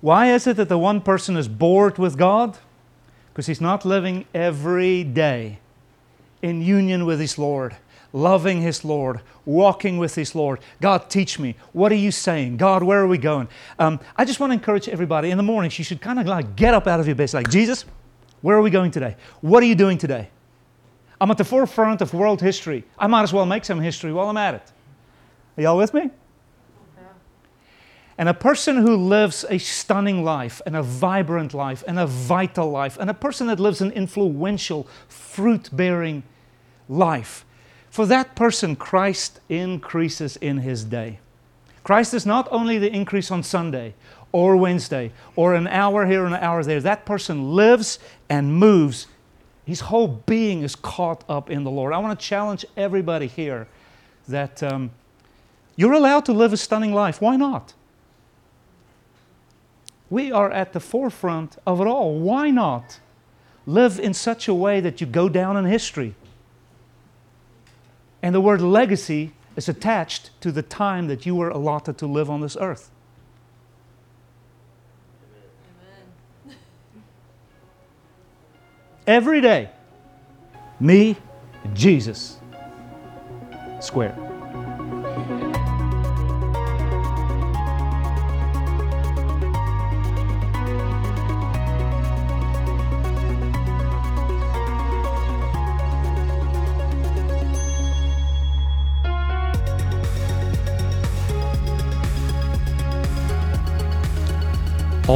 why 0.02 0.34
is 0.34 0.48
it 0.48 0.58
that 0.58 0.70
the 0.70 0.80
one 0.80 1.02
person 1.02 1.38
is 1.38 1.48
bored 1.48 2.00
with 2.00 2.18
God? 2.18 2.58
Because 3.32 3.46
he's 3.46 3.62
not 3.62 3.86
living 3.86 4.26
every 4.34 5.04
day 5.04 5.60
in 6.42 6.64
union 6.64 7.06
with 7.06 7.20
his 7.20 7.38
Lord, 7.38 7.76
loving 8.16 8.62
his 8.62 8.86
Lord, 8.86 9.20
walking 9.44 9.98
with 9.98 10.16
his 10.16 10.34
Lord. 10.34 10.62
God, 10.80 11.10
teach 11.10 11.38
me. 11.38 11.56
What 11.74 11.92
are 11.92 11.96
you 11.96 12.12
saying? 12.12 12.56
God, 12.56 12.82
where 12.82 13.02
are 13.02 13.08
we 13.08 13.18
going? 13.18 13.50
Um, 13.78 14.00
I 14.16 14.24
just 14.24 14.40
want 14.40 14.52
to 14.52 14.54
encourage 14.54 14.88
everybody 14.88 15.32
in 15.32 15.38
the 15.38 15.44
mornings, 15.44 15.78
you 15.78 15.84
should 15.84 16.00
kind 16.00 16.18
of 16.18 16.26
like 16.26 16.56
get 16.56 16.74
up 16.74 16.88
out 16.88 17.02
of 17.02 17.08
your 17.08 17.16
bed, 17.16 17.34
like, 17.34 17.50
Jesus, 17.50 17.84
where 18.42 18.56
are 18.56 18.62
we 18.62 18.70
going 18.70 18.90
today? 18.90 19.18
What 19.42 19.62
are 19.62 19.66
you 19.66 19.76
doing 19.76 19.98
today? 19.98 20.30
I'm 21.20 21.30
at 21.30 21.38
the 21.38 21.44
forefront 21.44 22.02
of 22.02 22.14
world 22.14 22.42
history. 22.42 22.86
I 22.98 23.08
might 23.08 23.24
as 23.24 23.34
well 23.34 23.46
make 23.46 23.66
some 23.66 23.82
history 23.82 24.14
while 24.14 24.30
I'm 24.30 24.38
at 24.38 24.56
it. 24.56 24.72
Are 25.58 25.64
y'all 25.64 25.78
with 25.78 25.94
me? 25.94 26.10
And 28.18 28.30
a 28.30 28.34
person 28.34 28.78
who 28.78 28.96
lives 28.96 29.44
a 29.50 29.58
stunning 29.58 30.24
life 30.24 30.62
and 30.66 30.78
a 30.78 30.82
vibrant 30.82 31.54
life 31.54 31.84
and 31.86 32.00
a 32.00 32.08
vital 32.08 32.72
life, 32.72 32.98
and 32.98 33.10
a 33.10 33.14
person 33.14 33.48
that 33.48 33.60
lives 33.60 33.82
an 33.82 33.92
influential, 33.92 34.88
fruit 35.10 35.70
bearing 35.74 36.24
life. 36.88 37.46
For 37.96 38.06
that 38.08 38.36
person, 38.36 38.76
Christ 38.76 39.40
increases 39.48 40.36
in 40.36 40.58
his 40.58 40.84
day. 40.84 41.20
Christ 41.82 42.14
is 42.14 42.26
not 42.26 42.46
only 42.52 42.78
the 42.78 42.94
increase 42.94 43.32
on 43.32 43.42
Sunday 43.42 43.94
or 44.34 44.58
Wednesday 44.58 45.14
or 45.38 45.56
an 45.56 45.66
hour 45.68 46.06
here 46.06 46.26
and 46.26 46.36
an 46.36 46.42
hour 46.42 46.62
there. 46.62 46.82
That 46.82 47.06
person 47.06 47.54
lives 47.54 47.98
and 48.28 48.54
moves. 48.54 49.08
His 49.64 49.80
whole 49.80 50.10
being 50.10 50.62
is 50.62 50.76
caught 50.76 51.24
up 51.30 51.50
in 51.50 51.64
the 51.64 51.72
Lord. 51.72 51.94
I 51.94 52.00
want 52.00 52.20
to 52.20 52.26
challenge 52.26 52.66
everybody 52.76 53.28
here 53.28 53.66
that 54.28 54.62
um, 54.62 54.92
you're 55.78 55.94
allowed 55.94 56.26
to 56.26 56.34
live 56.34 56.52
a 56.52 56.58
stunning 56.58 56.94
life. 56.94 57.22
Why 57.22 57.38
not? 57.38 57.76
We 60.10 60.34
are 60.34 60.52
at 60.52 60.74
the 60.74 60.82
forefront 60.82 61.56
of 61.66 61.80
it 61.80 61.88
all. 61.88 62.20
Why 62.20 62.50
not 62.50 63.00
live 63.66 64.02
in 64.02 64.14
such 64.14 64.50
a 64.50 64.54
way 64.54 64.82
that 64.82 65.00
you 65.00 65.08
go 65.08 65.30
down 65.30 65.56
in 65.56 65.64
history? 65.64 66.14
And 68.26 68.34
the 68.34 68.42
word 68.42 68.60
legacy 68.60 69.34
is 69.56 69.70
attached 69.70 70.32
to 70.42 70.52
the 70.52 70.64
time 70.64 71.06
that 71.10 71.28
you 71.28 71.36
were 71.36 71.50
allotted 71.50 72.00
to 72.00 72.08
live 72.08 72.28
on 72.28 72.42
this 72.42 72.58
earth. 72.60 72.90
Amen. 76.48 76.58
Every 79.06 79.42
day, 79.42 79.70
me, 80.80 81.18
Jesus, 81.76 82.40
square. 83.80 84.18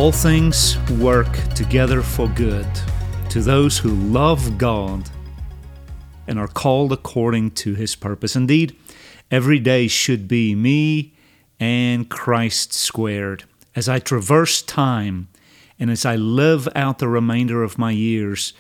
All 0.10 0.14
things 0.14 0.76
work 0.94 1.32
together 1.54 2.02
for 2.02 2.28
good 2.30 2.66
to 3.30 3.42
those 3.42 3.78
who 3.78 3.90
love 3.90 4.58
God 4.58 5.08
and 6.28 6.40
are 6.40 6.48
called 6.48 6.92
according 6.92 7.52
to 7.52 7.76
his 7.76 7.96
purpose. 7.96 8.36
Indeed, 8.36 8.76
every 9.30 9.60
day 9.60 9.88
should 9.88 10.28
be 10.28 10.56
me 10.56 11.14
and 11.60 12.10
Christ 12.10 12.74
squared. 12.74 13.44
As 13.76 13.88
I 13.88 14.00
traverse 14.00 14.64
time 14.64 15.28
and 15.80 15.92
as 15.92 16.08
I 16.08 16.16
live 16.16 16.68
out 16.76 16.98
the 16.98 17.08
remainder 17.08 17.62
of 17.62 17.78
my 17.78 17.92
years, 17.92 18.54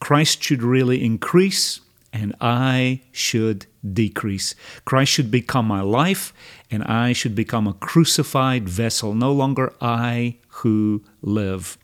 Christ 0.00 0.42
should 0.42 0.64
really 0.64 1.04
increase 1.04 1.80
and 2.12 2.34
I 2.40 3.02
should 3.12 3.66
decrease. 3.92 4.54
Christ 4.84 5.12
should 5.12 5.30
become 5.30 5.66
my 5.66 5.80
life, 5.80 6.32
and 6.70 6.82
I 6.84 7.12
should 7.12 7.34
become 7.34 7.66
a 7.66 7.74
crucified 7.74 8.68
vessel, 8.68 9.14
no 9.14 9.32
longer 9.32 9.72
I 9.80 10.36
who 10.48 11.04
live. 11.22 11.78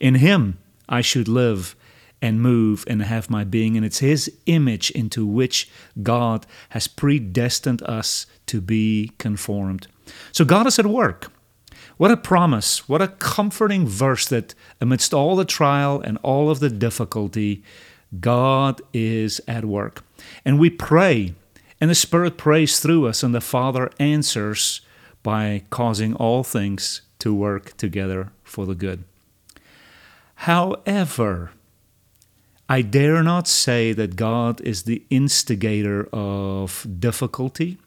In 0.00 0.16
Him 0.16 0.58
I 0.88 1.00
should 1.00 1.28
live 1.28 1.76
and 2.20 2.40
move 2.40 2.84
and 2.86 3.02
have 3.02 3.28
my 3.28 3.44
being, 3.44 3.76
and 3.76 3.84
it's 3.84 3.98
His 3.98 4.32
image 4.46 4.90
into 4.90 5.26
which 5.26 5.68
God 6.02 6.46
has 6.70 6.88
predestined 6.88 7.82
us 7.82 8.26
to 8.46 8.60
be 8.60 9.12
conformed. 9.18 9.88
So 10.32 10.44
God 10.44 10.66
is 10.66 10.78
at 10.78 10.86
work. 10.86 11.30
What 11.96 12.10
a 12.10 12.16
promise, 12.16 12.88
what 12.88 13.02
a 13.02 13.08
comforting 13.08 13.86
verse 13.86 14.26
that 14.28 14.54
amidst 14.80 15.14
all 15.14 15.36
the 15.36 15.44
trial 15.44 16.00
and 16.00 16.18
all 16.22 16.50
of 16.50 16.58
the 16.58 16.70
difficulty, 16.70 17.62
God 18.20 18.80
is 18.92 19.40
at 19.48 19.64
work. 19.64 20.04
And 20.44 20.58
we 20.58 20.70
pray, 20.70 21.34
and 21.80 21.90
the 21.90 21.94
Spirit 21.94 22.36
prays 22.38 22.80
through 22.80 23.06
us, 23.06 23.22
and 23.22 23.34
the 23.34 23.40
Father 23.40 23.90
answers 23.98 24.80
by 25.22 25.64
causing 25.70 26.14
all 26.14 26.44
things 26.44 27.02
to 27.18 27.34
work 27.34 27.76
together 27.76 28.30
for 28.42 28.66
the 28.66 28.74
good. 28.74 29.04
However, 30.36 31.52
I 32.68 32.82
dare 32.82 33.22
not 33.22 33.46
say 33.46 33.92
that 33.92 34.16
God 34.16 34.60
is 34.60 34.82
the 34.82 35.02
instigator 35.10 36.08
of 36.12 36.86
difficulty 36.98 37.78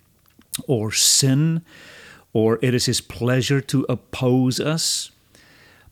or 0.67 0.91
sin, 0.91 1.61
or 2.33 2.59
it 2.61 2.73
is 2.73 2.85
His 2.85 3.01
pleasure 3.01 3.61
to 3.61 3.85
oppose 3.89 4.59
us. 4.59 5.11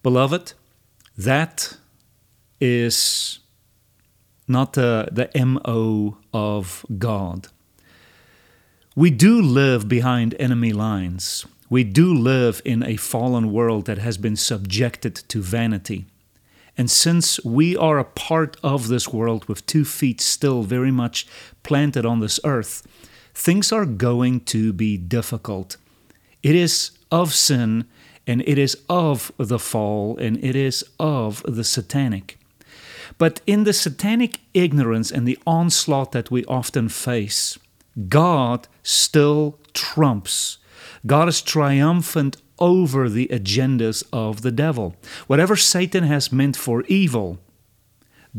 Beloved, 0.03 0.53
that 1.17 1.77
is 2.59 3.39
not 4.47 4.77
uh, 4.77 5.05
the, 5.11 5.29
the 5.33 5.45
MO 5.45 6.17
of 6.33 6.85
God. 6.97 7.47
We 8.95 9.09
do 9.09 9.41
live 9.41 9.89
behind 9.89 10.35
enemy 10.39 10.71
lines. 10.71 11.45
We 11.69 11.83
do 11.83 12.13
live 12.13 12.61
in 12.63 12.83
a 12.83 12.95
fallen 12.95 13.51
world 13.51 13.85
that 13.85 13.97
has 13.97 14.17
been 14.17 14.35
subjected 14.35 15.15
to 15.15 15.41
vanity. 15.41 16.05
And 16.77 16.91
since 16.91 17.43
we 17.43 17.75
are 17.75 17.97
a 17.97 18.03
part 18.03 18.57
of 18.63 18.87
this 18.87 19.09
world 19.09 19.45
with 19.47 19.65
two 19.65 19.85
feet 19.85 20.21
still 20.21 20.63
very 20.63 20.91
much 20.91 21.25
planted 21.63 22.05
on 22.05 22.19
this 22.19 22.39
earth, 22.43 22.85
things 23.33 23.71
are 23.71 23.85
going 23.85 24.41
to 24.41 24.73
be 24.73 24.97
difficult. 24.97 25.77
It 26.43 26.55
is 26.55 26.91
of 27.11 27.33
sin, 27.33 27.85
and 28.27 28.41
it 28.45 28.57
is 28.57 28.77
of 28.89 29.31
the 29.37 29.59
fall, 29.59 30.17
and 30.17 30.43
it 30.43 30.55
is 30.55 30.83
of 30.99 31.43
the 31.43 31.63
satanic. 31.63 32.37
But 33.17 33.41
in 33.45 33.63
the 33.63 33.73
satanic 33.73 34.39
ignorance 34.53 35.11
and 35.11 35.27
the 35.27 35.39
onslaught 35.45 36.11
that 36.11 36.31
we 36.31 36.45
often 36.45 36.89
face, 36.89 37.57
God 38.09 38.67
still 38.83 39.59
trumps. 39.73 40.57
God 41.05 41.27
is 41.27 41.41
triumphant 41.41 42.37
over 42.59 43.09
the 43.09 43.27
agendas 43.27 44.03
of 44.11 44.41
the 44.41 44.51
devil. 44.51 44.95
Whatever 45.27 45.55
Satan 45.55 46.03
has 46.03 46.31
meant 46.31 46.55
for 46.55 46.83
evil, 46.83 47.39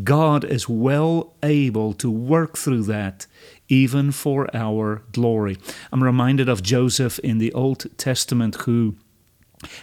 God 0.03 0.45
is 0.45 0.69
well 0.69 1.35
able 1.43 1.95
to 1.95 2.11
work 2.11 2.59
through 2.59 2.83
that 2.85 3.27
even 3.69 4.13
for 4.13 4.55
our 4.55 5.03
glory. 5.13 5.57
I'm 5.91 6.05
reminded 6.05 6.49
of 6.49 6.63
Joseph 6.63 7.19
in 7.21 7.39
the 7.39 7.53
Old 7.53 7.87
Testament 7.97 8.57
who 8.57 8.97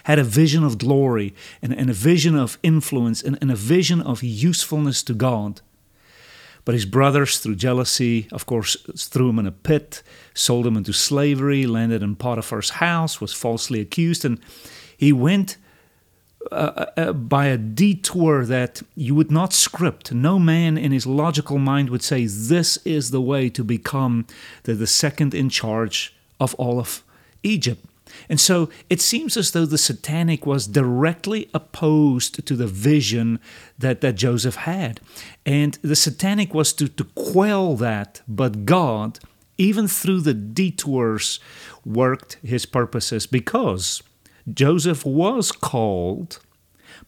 had 0.04 0.18
a 0.18 0.24
vision 0.24 0.64
of 0.64 0.78
glory 0.78 1.34
and, 1.62 1.72
and 1.72 1.90
a 1.90 1.94
vision 1.94 2.36
of 2.36 2.58
influence 2.62 3.22
and, 3.22 3.38
and 3.40 3.50
a 3.50 3.56
vision 3.56 4.00
of 4.00 4.22
usefulness 4.22 5.02
to 5.04 5.14
God. 5.14 5.60
But 6.64 6.74
his 6.74 6.86
brothers, 6.86 7.38
through 7.38 7.56
jealousy, 7.56 8.26
of 8.32 8.46
course, 8.46 8.76
threw 8.96 9.28
him 9.28 9.38
in 9.38 9.46
a 9.46 9.52
pit, 9.52 10.02
sold 10.32 10.66
him 10.66 10.76
into 10.76 10.92
slavery, 10.92 11.66
landed 11.66 12.02
in 12.02 12.16
Potiphar's 12.16 12.70
house, 12.70 13.20
was 13.20 13.34
falsely 13.34 13.80
accused, 13.80 14.24
and 14.24 14.40
he 14.96 15.12
went 15.12 15.58
uh, 16.52 16.54
uh, 16.54 16.86
uh, 16.96 17.12
by 17.12 17.46
a 17.46 17.56
detour 17.56 18.44
that 18.44 18.82
you 18.94 19.14
would 19.14 19.30
not 19.30 19.52
script. 19.52 20.12
No 20.12 20.38
man 20.38 20.76
in 20.76 20.92
his 20.92 21.06
logical 21.06 21.58
mind 21.58 21.88
would 21.90 22.02
say, 22.02 22.26
This 22.26 22.76
is 22.78 23.10
the 23.10 23.20
way 23.20 23.48
to 23.50 23.64
become 23.64 24.26
the, 24.64 24.74
the 24.74 24.86
second 24.86 25.34
in 25.34 25.48
charge 25.48 26.14
of 26.38 26.54
all 26.56 26.78
of 26.78 27.02
Egypt. 27.42 27.84
And 28.28 28.40
so 28.40 28.70
it 28.88 29.00
seems 29.00 29.36
as 29.36 29.50
though 29.50 29.66
the 29.66 29.78
satanic 29.78 30.46
was 30.46 30.66
directly 30.66 31.48
opposed 31.52 32.46
to 32.46 32.56
the 32.56 32.66
vision 32.66 33.40
that, 33.78 34.00
that 34.00 34.14
Joseph 34.14 34.56
had. 34.56 35.00
And 35.44 35.78
the 35.82 35.96
satanic 35.96 36.54
was 36.54 36.72
to, 36.74 36.88
to 36.88 37.04
quell 37.14 37.76
that, 37.76 38.22
but 38.26 38.64
God, 38.64 39.18
even 39.58 39.88
through 39.88 40.20
the 40.20 40.34
detours, 40.34 41.40
worked 41.84 42.38
his 42.42 42.66
purposes 42.66 43.26
because 43.26 44.02
Joseph 44.52 45.04
was 45.04 45.52
called 45.52 46.40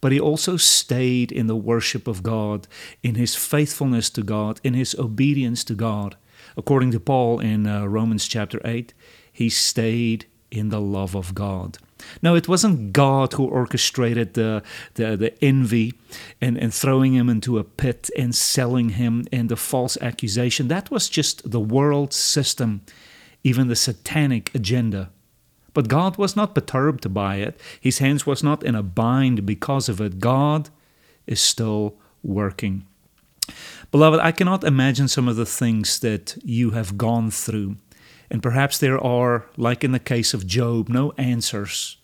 but 0.00 0.12
he 0.12 0.20
also 0.20 0.56
stayed 0.56 1.32
in 1.32 1.46
the 1.46 1.56
worship 1.56 2.06
of 2.06 2.22
God, 2.22 2.66
in 3.02 3.14
his 3.14 3.34
faithfulness 3.34 4.10
to 4.10 4.22
God, 4.22 4.60
in 4.62 4.74
his 4.74 4.94
obedience 4.96 5.64
to 5.64 5.74
God. 5.74 6.16
According 6.56 6.92
to 6.92 7.00
Paul 7.00 7.40
in 7.40 7.66
uh, 7.66 7.86
Romans 7.86 8.26
chapter 8.26 8.60
8, 8.64 8.92
he 9.32 9.48
stayed 9.48 10.26
in 10.58 10.70
the 10.70 10.80
love 10.80 11.14
of 11.14 11.34
God. 11.34 11.78
No, 12.22 12.34
it 12.34 12.48
wasn't 12.48 12.92
God 12.92 13.32
who 13.32 13.46
orchestrated 13.46 14.34
the, 14.34 14.62
the, 14.94 15.16
the 15.16 15.44
envy 15.44 15.94
and, 16.40 16.56
and 16.58 16.72
throwing 16.72 17.14
him 17.14 17.28
into 17.28 17.58
a 17.58 17.64
pit 17.64 18.10
and 18.16 18.34
selling 18.34 18.90
him 18.90 19.24
and 19.32 19.48
the 19.48 19.56
false 19.56 19.96
accusation. 20.00 20.68
That 20.68 20.90
was 20.90 21.08
just 21.08 21.50
the 21.50 21.60
world 21.60 22.12
system, 22.12 22.82
even 23.42 23.68
the 23.68 23.76
satanic 23.76 24.54
agenda. 24.54 25.10
But 25.72 25.88
God 25.88 26.16
was 26.16 26.36
not 26.36 26.54
perturbed 26.54 27.12
by 27.12 27.36
it. 27.36 27.60
His 27.80 27.98
hands 27.98 28.26
was 28.26 28.42
not 28.42 28.62
in 28.62 28.74
a 28.74 28.82
bind 28.82 29.44
because 29.44 29.88
of 29.88 30.00
it. 30.00 30.18
God 30.18 30.70
is 31.26 31.40
still 31.40 31.96
working. 32.22 32.86
Beloved, 33.90 34.20
I 34.20 34.32
cannot 34.32 34.64
imagine 34.64 35.08
some 35.08 35.28
of 35.28 35.36
the 35.36 35.46
things 35.46 36.00
that 36.00 36.36
you 36.42 36.70
have 36.70 36.98
gone 36.98 37.30
through 37.30 37.76
and 38.30 38.42
perhaps 38.42 38.78
there 38.78 38.98
are, 38.98 39.46
like 39.56 39.84
in 39.84 39.92
the 39.92 39.98
case 39.98 40.34
of 40.34 40.46
Job, 40.46 40.88
no 40.88 41.12
answers 41.12 41.96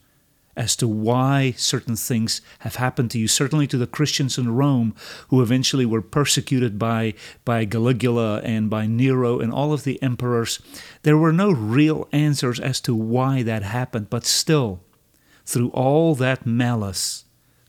as 0.57 0.77
to 0.77 0.87
why 0.87 1.55
certain 1.57 1.97
things 1.97 2.41
have 2.61 2.77
happened 2.77 3.11
to 3.11 3.19
you. 3.19 3.27
Certainly 3.27 3.67
to 3.69 3.79
the 3.79 3.87
Christians 3.87 4.37
in 4.37 4.55
Rome, 4.55 4.95
who 5.29 5.41
eventually 5.41 5.87
were 5.87 6.03
persecuted 6.03 6.79
by, 6.79 7.15
by 7.45 7.65
Caligula 7.65 8.41
and 8.43 8.69
by 8.69 8.87
Nero 8.87 9.41
and 9.41 9.53
all 9.53 9.73
of 9.73 9.85
the 9.85 10.03
emperors, 10.03 10.61
there 11.03 11.17
were 11.17 11.33
no 11.33 11.51
real 11.51 12.07
answers 12.13 12.61
as 12.61 12.81
to 12.83 12.95
why 12.95 13.43
that 13.43 13.63
happened. 13.63 14.11
But 14.11 14.27
still, 14.27 14.81
through 15.47 15.71
all 15.71 16.15
that 16.17 16.47
malice, 16.47 17.25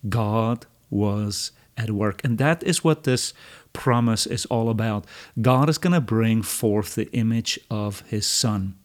God 0.10 0.66
was 0.90 1.52
at 1.78 1.92
work. 1.92 2.22
And 2.24 2.38
that 2.38 2.62
is 2.64 2.84
what 2.84 3.04
this 3.04 3.34
promise 3.74 4.26
is 4.26 4.46
all 4.46 4.70
about. 4.70 5.06
God 5.42 5.70
is 5.70 5.78
going 5.78 5.94
to 5.94 6.02
bring 6.02 6.42
forth 6.42 6.96
the 6.96 7.12
image 7.12 7.60
of 7.70 8.02
His 8.02 8.26
Son. 8.26 8.76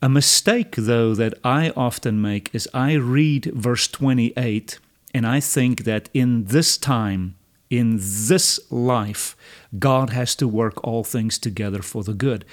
A 0.00 0.08
mistake, 0.08 0.76
though, 0.76 1.14
that 1.14 1.34
I 1.42 1.70
often 1.70 2.20
make 2.20 2.54
is 2.54 2.68
I 2.72 2.94
read 2.94 3.46
verse 3.46 3.88
28 3.88 4.78
and 5.14 5.26
I 5.26 5.40
think 5.40 5.84
that 5.84 6.10
in 6.12 6.44
this 6.44 6.76
time, 6.76 7.36
in 7.70 7.96
this 7.98 8.60
life, 8.70 9.34
God 9.78 10.10
has 10.10 10.36
to 10.36 10.46
work 10.46 10.84
all 10.84 11.04
things 11.04 11.38
together 11.38 11.80
for 11.80 12.04
the 12.04 12.12
good. 12.12 12.44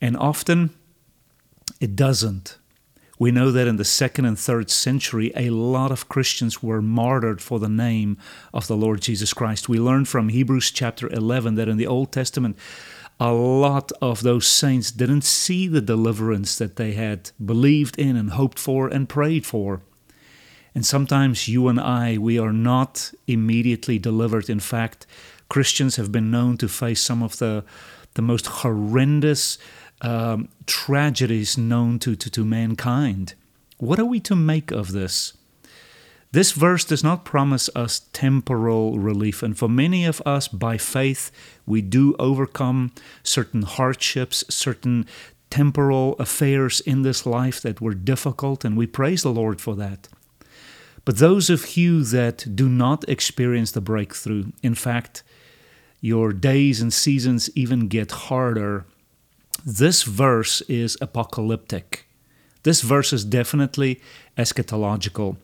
And 0.00 0.16
often 0.16 0.70
it 1.80 1.96
doesn't. 1.96 2.58
We 3.18 3.30
know 3.30 3.50
that 3.50 3.66
in 3.66 3.76
the 3.76 3.84
second 3.84 4.26
and 4.26 4.38
third 4.38 4.70
century, 4.70 5.32
a 5.34 5.50
lot 5.50 5.90
of 5.90 6.08
Christians 6.08 6.62
were 6.62 6.82
martyred 6.82 7.40
for 7.40 7.58
the 7.58 7.68
name 7.68 8.18
of 8.52 8.66
the 8.66 8.76
Lord 8.76 9.00
Jesus 9.00 9.32
Christ. 9.32 9.68
We 9.68 9.80
learn 9.80 10.04
from 10.04 10.28
Hebrews 10.28 10.70
chapter 10.70 11.08
11 11.10 11.54
that 11.54 11.68
in 11.68 11.78
the 11.78 11.86
Old 11.86 12.12
Testament, 12.12 12.58
a 13.18 13.32
lot 13.32 13.90
of 14.02 14.22
those 14.22 14.46
saints 14.46 14.90
didn't 14.90 15.24
see 15.24 15.66
the 15.66 15.80
deliverance 15.80 16.58
that 16.58 16.76
they 16.76 16.92
had 16.92 17.30
believed 17.42 17.98
in 17.98 18.16
and 18.16 18.32
hoped 18.32 18.58
for 18.58 18.88
and 18.88 19.08
prayed 19.08 19.46
for. 19.46 19.80
And 20.74 20.84
sometimes 20.84 21.48
you 21.48 21.68
and 21.68 21.80
I, 21.80 22.18
we 22.18 22.38
are 22.38 22.52
not 22.52 23.12
immediately 23.26 23.98
delivered. 23.98 24.50
In 24.50 24.60
fact, 24.60 25.06
Christians 25.48 25.96
have 25.96 26.12
been 26.12 26.30
known 26.30 26.58
to 26.58 26.68
face 26.68 27.00
some 27.00 27.22
of 27.22 27.38
the, 27.38 27.64
the 28.12 28.20
most 28.20 28.46
horrendous 28.46 29.56
um, 30.00 30.48
tragedies 30.66 31.56
known 31.56 31.98
to, 32.00 32.16
to, 32.16 32.30
to 32.30 32.44
mankind. 32.44 33.34
What 33.78 33.98
are 33.98 34.04
we 34.04 34.20
to 34.20 34.36
make 34.36 34.70
of 34.70 34.92
this? 34.92 35.34
This 36.32 36.52
verse 36.52 36.84
does 36.84 37.04
not 37.04 37.24
promise 37.24 37.70
us 37.74 38.00
temporal 38.12 38.98
relief, 38.98 39.42
and 39.42 39.56
for 39.56 39.68
many 39.68 40.04
of 40.04 40.20
us, 40.26 40.48
by 40.48 40.76
faith, 40.76 41.30
we 41.64 41.80
do 41.80 42.14
overcome 42.18 42.92
certain 43.22 43.62
hardships, 43.62 44.44
certain 44.48 45.06
temporal 45.50 46.14
affairs 46.18 46.80
in 46.80 47.02
this 47.02 47.24
life 47.24 47.60
that 47.62 47.80
were 47.80 47.94
difficult, 47.94 48.64
and 48.64 48.76
we 48.76 48.86
praise 48.86 49.22
the 49.22 49.32
Lord 49.32 49.60
for 49.60 49.76
that. 49.76 50.08
But 51.04 51.18
those 51.18 51.48
of 51.48 51.76
you 51.76 52.02
that 52.02 52.56
do 52.56 52.68
not 52.68 53.08
experience 53.08 53.70
the 53.70 53.80
breakthrough, 53.80 54.46
in 54.62 54.74
fact, 54.74 55.22
your 56.00 56.32
days 56.32 56.80
and 56.80 56.92
seasons 56.92 57.48
even 57.54 57.88
get 57.88 58.10
harder 58.10 58.84
this 59.64 60.02
verse 60.02 60.60
is 60.62 60.96
apocalyptic. 61.00 62.06
This 62.62 62.82
verse 62.82 63.12
is 63.12 63.24
definitely 63.24 64.00
eschatological. 64.36 65.36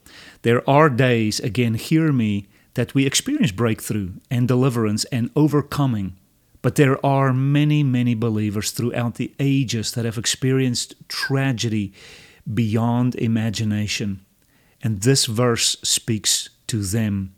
There 0.43 0.69
are 0.69 0.91
days, 0.91 1.39
again, 1.39 1.75
hear 1.75 2.13
me, 2.13 2.49
that 2.75 2.95
we 2.95 3.07
experience 3.07 3.53
breakthrough 3.53 4.13
and 4.31 4.49
deliverance 4.49 5.05
and 5.07 5.31
overcoming. 5.37 6.17
But 6.63 6.77
there 6.77 7.05
are 7.05 7.33
many, 7.33 7.83
many 7.83 8.15
believers 8.15 8.71
throughout 8.71 9.17
the 9.17 9.33
ages 9.39 9.93
that 9.93 10.05
have 10.05 10.19
experienced 10.19 10.95
tragedy 11.09 11.93
beyond 12.53 13.15
imagination. 13.17 14.25
And 14.83 15.03
this 15.03 15.27
verse 15.27 15.77
speaks 15.83 16.49
to 16.69 16.83
them. 16.83 17.35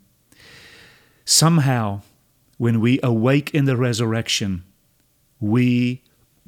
Somehow, 1.24 2.02
when 2.58 2.80
we 2.80 3.00
awake 3.02 3.52
in 3.54 3.64
the 3.64 3.76
resurrection, 3.76 4.64
we 5.40 6.03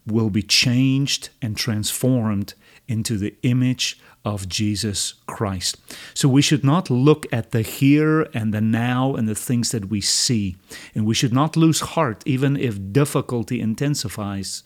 will 0.06 0.30
be 0.30 0.42
changed 0.42 1.30
and 1.42 1.56
transformed 1.56 2.54
into 2.88 3.16
the 3.16 3.34
image 3.42 3.98
of 4.24 4.48
Jesus 4.48 5.14
Christ. 5.26 5.76
So 6.12 6.28
we 6.28 6.42
should 6.42 6.64
not 6.64 6.90
look 6.90 7.26
at 7.32 7.52
the 7.52 7.62
here 7.62 8.22
and 8.34 8.52
the 8.52 8.60
now 8.60 9.14
and 9.14 9.28
the 9.28 9.36
things 9.36 9.70
that 9.70 9.88
we 9.88 10.00
see. 10.00 10.56
And 10.94 11.06
we 11.06 11.14
should 11.14 11.32
not 11.32 11.56
lose 11.56 11.80
heart 11.80 12.24
even 12.26 12.56
if 12.56 12.92
difficulty 12.92 13.60
intensifies. 13.60 14.64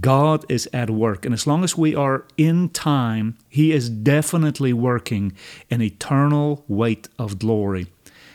God 0.00 0.44
is 0.48 0.68
at 0.72 0.88
work. 0.88 1.24
And 1.24 1.34
as 1.34 1.48
long 1.48 1.64
as 1.64 1.76
we 1.76 1.96
are 1.96 2.24
in 2.36 2.68
time, 2.68 3.36
He 3.48 3.72
is 3.72 3.90
definitely 3.90 4.72
working 4.72 5.32
an 5.68 5.82
eternal 5.82 6.64
weight 6.68 7.08
of 7.18 7.40
glory. 7.40 7.88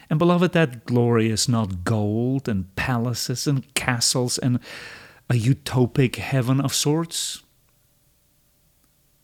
And 0.10 0.20
beloved, 0.20 0.52
that 0.52 0.86
glory 0.86 1.30
is 1.30 1.48
not 1.48 1.86
gold 1.86 2.50
and 2.50 2.76
palaces 2.76 3.48
and 3.48 3.74
castles 3.74 4.38
and 4.38 4.60
a 5.30 5.34
utopic 5.34 6.18
heaven 6.18 6.62
of 6.62 6.74
sorts. 6.74 7.42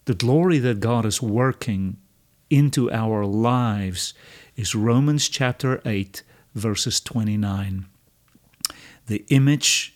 The 0.05 0.15
glory 0.15 0.57
that 0.59 0.79
God 0.79 1.05
is 1.05 1.21
working 1.21 1.97
into 2.49 2.91
our 2.91 3.25
lives 3.25 4.13
is 4.55 4.75
Romans 4.75 5.29
chapter 5.29 5.81
8, 5.85 6.23
verses 6.55 6.99
29. 6.99 7.85
The 9.07 9.25
image 9.29 9.95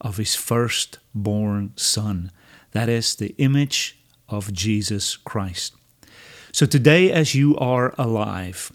of 0.00 0.16
his 0.16 0.34
firstborn 0.34 1.72
Son. 1.76 2.30
That 2.72 2.88
is 2.88 3.14
the 3.14 3.34
image 3.38 3.98
of 4.28 4.52
Jesus 4.52 5.16
Christ. 5.16 5.74
So 6.50 6.66
today, 6.66 7.12
as 7.12 7.34
you 7.34 7.56
are 7.58 7.94
alive, 7.98 8.72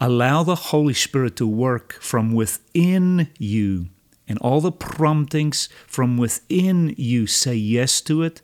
allow 0.00 0.42
the 0.42 0.54
Holy 0.54 0.94
Spirit 0.94 1.36
to 1.36 1.46
work 1.46 1.94
from 2.00 2.32
within 2.32 3.28
you 3.38 3.88
and 4.28 4.38
all 4.38 4.60
the 4.60 4.72
promptings 4.72 5.68
from 5.86 6.16
within 6.16 6.94
you 6.96 7.26
say 7.26 7.54
yes 7.54 8.00
to 8.02 8.22
it, 8.22 8.42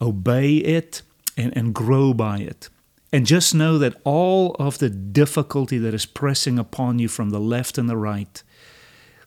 obey 0.00 0.56
it, 0.56 1.02
and, 1.36 1.56
and 1.56 1.74
grow 1.74 2.14
by 2.14 2.38
it. 2.38 2.68
And 3.12 3.26
just 3.26 3.54
know 3.54 3.76
that 3.78 4.00
all 4.04 4.54
of 4.58 4.78
the 4.78 4.90
difficulty 4.90 5.78
that 5.78 5.94
is 5.94 6.06
pressing 6.06 6.58
upon 6.58 6.98
you 6.98 7.08
from 7.08 7.30
the 7.30 7.40
left 7.40 7.76
and 7.76 7.88
the 7.88 7.96
right, 7.96 8.42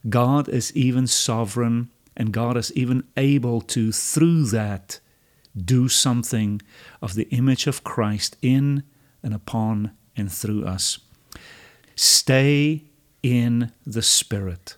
God 0.09 0.47
is 0.47 0.75
even 0.75 1.07
sovereign 1.07 1.89
and 2.15 2.31
God 2.31 2.55
is 2.55 2.71
even 2.73 3.03
able 3.17 3.61
to, 3.61 3.91
through 3.91 4.45
that, 4.47 4.99
do 5.57 5.89
something 5.89 6.61
of 7.01 7.15
the 7.15 7.27
image 7.29 7.67
of 7.67 7.83
Christ 7.83 8.37
in 8.41 8.83
and 9.21 9.33
upon 9.33 9.91
and 10.15 10.31
through 10.31 10.65
us. 10.65 10.99
Stay 11.95 12.83
in 13.21 13.71
the 13.85 14.01
Spirit. 14.01 14.77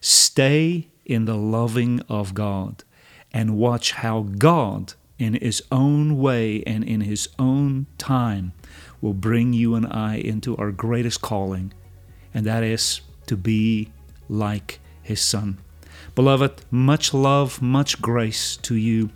Stay 0.00 0.88
in 1.04 1.26
the 1.26 1.36
loving 1.36 2.00
of 2.08 2.34
God 2.34 2.84
and 3.32 3.56
watch 3.56 3.92
how 3.92 4.22
God, 4.22 4.94
in 5.18 5.34
His 5.34 5.62
own 5.70 6.18
way 6.18 6.62
and 6.66 6.82
in 6.82 7.02
His 7.02 7.28
own 7.38 7.86
time, 7.98 8.52
will 9.00 9.14
bring 9.14 9.52
you 9.52 9.74
and 9.74 9.86
I 9.86 10.16
into 10.16 10.56
our 10.56 10.72
greatest 10.72 11.20
calling, 11.20 11.72
and 12.32 12.46
that 12.46 12.62
is 12.62 13.00
to 13.26 13.36
be 13.36 13.90
like 14.28 14.80
His 15.02 15.20
Son. 15.20 15.58
Beloved, 16.14 16.62
much 16.70 17.12
love, 17.14 17.60
much 17.62 18.00
grace 18.00 18.56
to 18.58 18.74
you. 18.74 19.10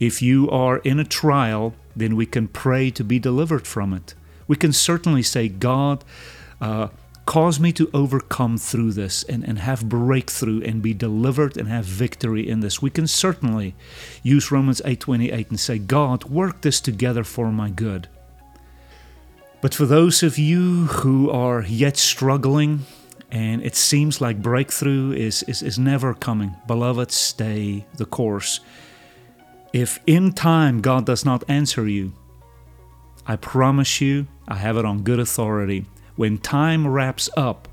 If 0.00 0.22
you 0.22 0.50
are 0.50 0.78
in 0.78 0.98
a 0.98 1.04
trial, 1.04 1.74
then 1.94 2.16
we 2.16 2.26
can 2.26 2.48
pray 2.48 2.90
to 2.90 3.04
be 3.04 3.18
delivered 3.18 3.66
from 3.66 3.92
it. 3.92 4.14
We 4.48 4.56
can 4.56 4.72
certainly 4.72 5.22
say, 5.22 5.48
God, 5.48 6.04
uh, 6.60 6.88
Cause 7.24 7.60
me 7.60 7.72
to 7.72 7.88
overcome 7.94 8.58
through 8.58 8.92
this 8.92 9.22
and, 9.22 9.44
and 9.44 9.60
have 9.60 9.88
breakthrough 9.88 10.60
and 10.62 10.82
be 10.82 10.92
delivered 10.92 11.56
and 11.56 11.68
have 11.68 11.84
victory 11.84 12.48
in 12.48 12.60
this. 12.60 12.82
We 12.82 12.90
can 12.90 13.06
certainly 13.06 13.74
use 14.22 14.50
Romans 14.50 14.82
8:28 14.84 15.48
and 15.50 15.60
say, 15.60 15.78
God, 15.78 16.24
work 16.24 16.62
this 16.62 16.80
together 16.80 17.22
for 17.22 17.52
my 17.52 17.70
good. 17.70 18.08
But 19.60 19.72
for 19.72 19.86
those 19.86 20.24
of 20.24 20.36
you 20.36 20.86
who 20.86 21.30
are 21.30 21.62
yet 21.62 21.96
struggling 21.96 22.80
and 23.30 23.62
it 23.62 23.76
seems 23.76 24.20
like 24.20 24.42
breakthrough 24.42 25.12
is, 25.12 25.44
is, 25.44 25.62
is 25.62 25.78
never 25.78 26.14
coming, 26.14 26.56
beloved, 26.66 27.12
stay 27.12 27.86
the 27.94 28.04
course. 28.04 28.60
If 29.72 30.00
in 30.06 30.32
time 30.32 30.80
God 30.80 31.06
does 31.06 31.24
not 31.24 31.44
answer 31.48 31.86
you, 31.86 32.12
I 33.24 33.36
promise 33.36 34.00
you, 34.00 34.26
I 34.48 34.56
have 34.56 34.76
it 34.76 34.84
on 34.84 35.02
good 35.02 35.20
authority 35.20 35.86
when 36.16 36.38
time 36.38 36.86
wraps 36.86 37.28
up, 37.36 37.68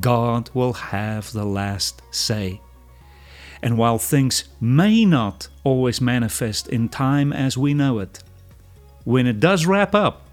God 0.00 0.50
will 0.54 0.72
have 0.72 1.32
the 1.32 1.44
last 1.44 2.02
say. 2.10 2.60
And 3.62 3.78
while 3.78 3.98
things 3.98 4.44
may 4.60 5.04
not 5.04 5.48
always 5.64 6.00
manifest 6.00 6.68
in 6.68 6.88
time 6.88 7.32
as 7.32 7.56
we 7.56 7.74
know 7.74 8.00
it, 8.00 8.22
when 9.04 9.26
it 9.26 9.40
does 9.40 9.66
wrap 9.66 9.94
up, 9.94 10.26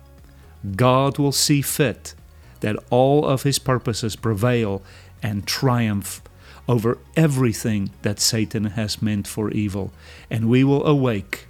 God 0.76 1.18
will 1.18 1.32
see 1.32 1.62
fit 1.62 2.14
that 2.60 2.76
all 2.90 3.26
of 3.26 3.44
His 3.44 3.60
purposes 3.60 4.16
prevail 4.16 4.82
and 5.22 5.46
triumph 5.46 6.22
over 6.68 6.98
everything 7.16 7.92
that 8.02 8.20
Satan 8.20 8.66
has 8.66 9.02
meant 9.02 9.28
for 9.28 9.52
evil. 9.52 9.92
And 10.30 10.50
we 10.50 10.64
will 10.64 10.86
awake 10.86 11.48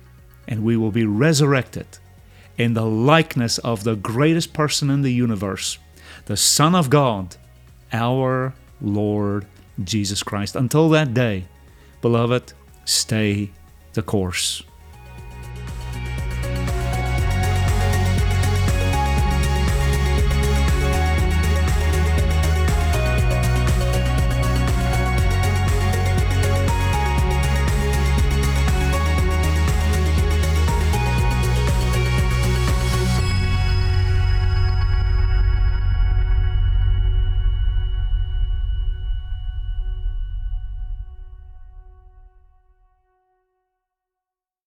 and 0.48 0.64
we 0.64 0.78
will 0.78 0.92
be 0.92 1.06
resurrected 1.06 1.88
in 2.60 2.74
the 2.74 2.86
likeness 2.86 3.58
of 3.60 3.84
the 3.84 3.96
greatest 3.96 4.54
person 4.54 4.90
in 4.90 5.02
the 5.02 5.14
universe, 5.14 5.80
the 6.26 6.38
Son 6.38 6.76
of 6.76 6.90
God, 6.90 7.38
our 7.94 8.54
Lord 8.82 9.48
Jesus 9.82 10.22
Christ. 10.22 10.58
Until 10.58 10.90
that 10.90 11.14
day, 11.14 11.46
beloved, 12.02 12.54
stay 12.84 13.50
the 13.94 14.02
course. 14.02 14.62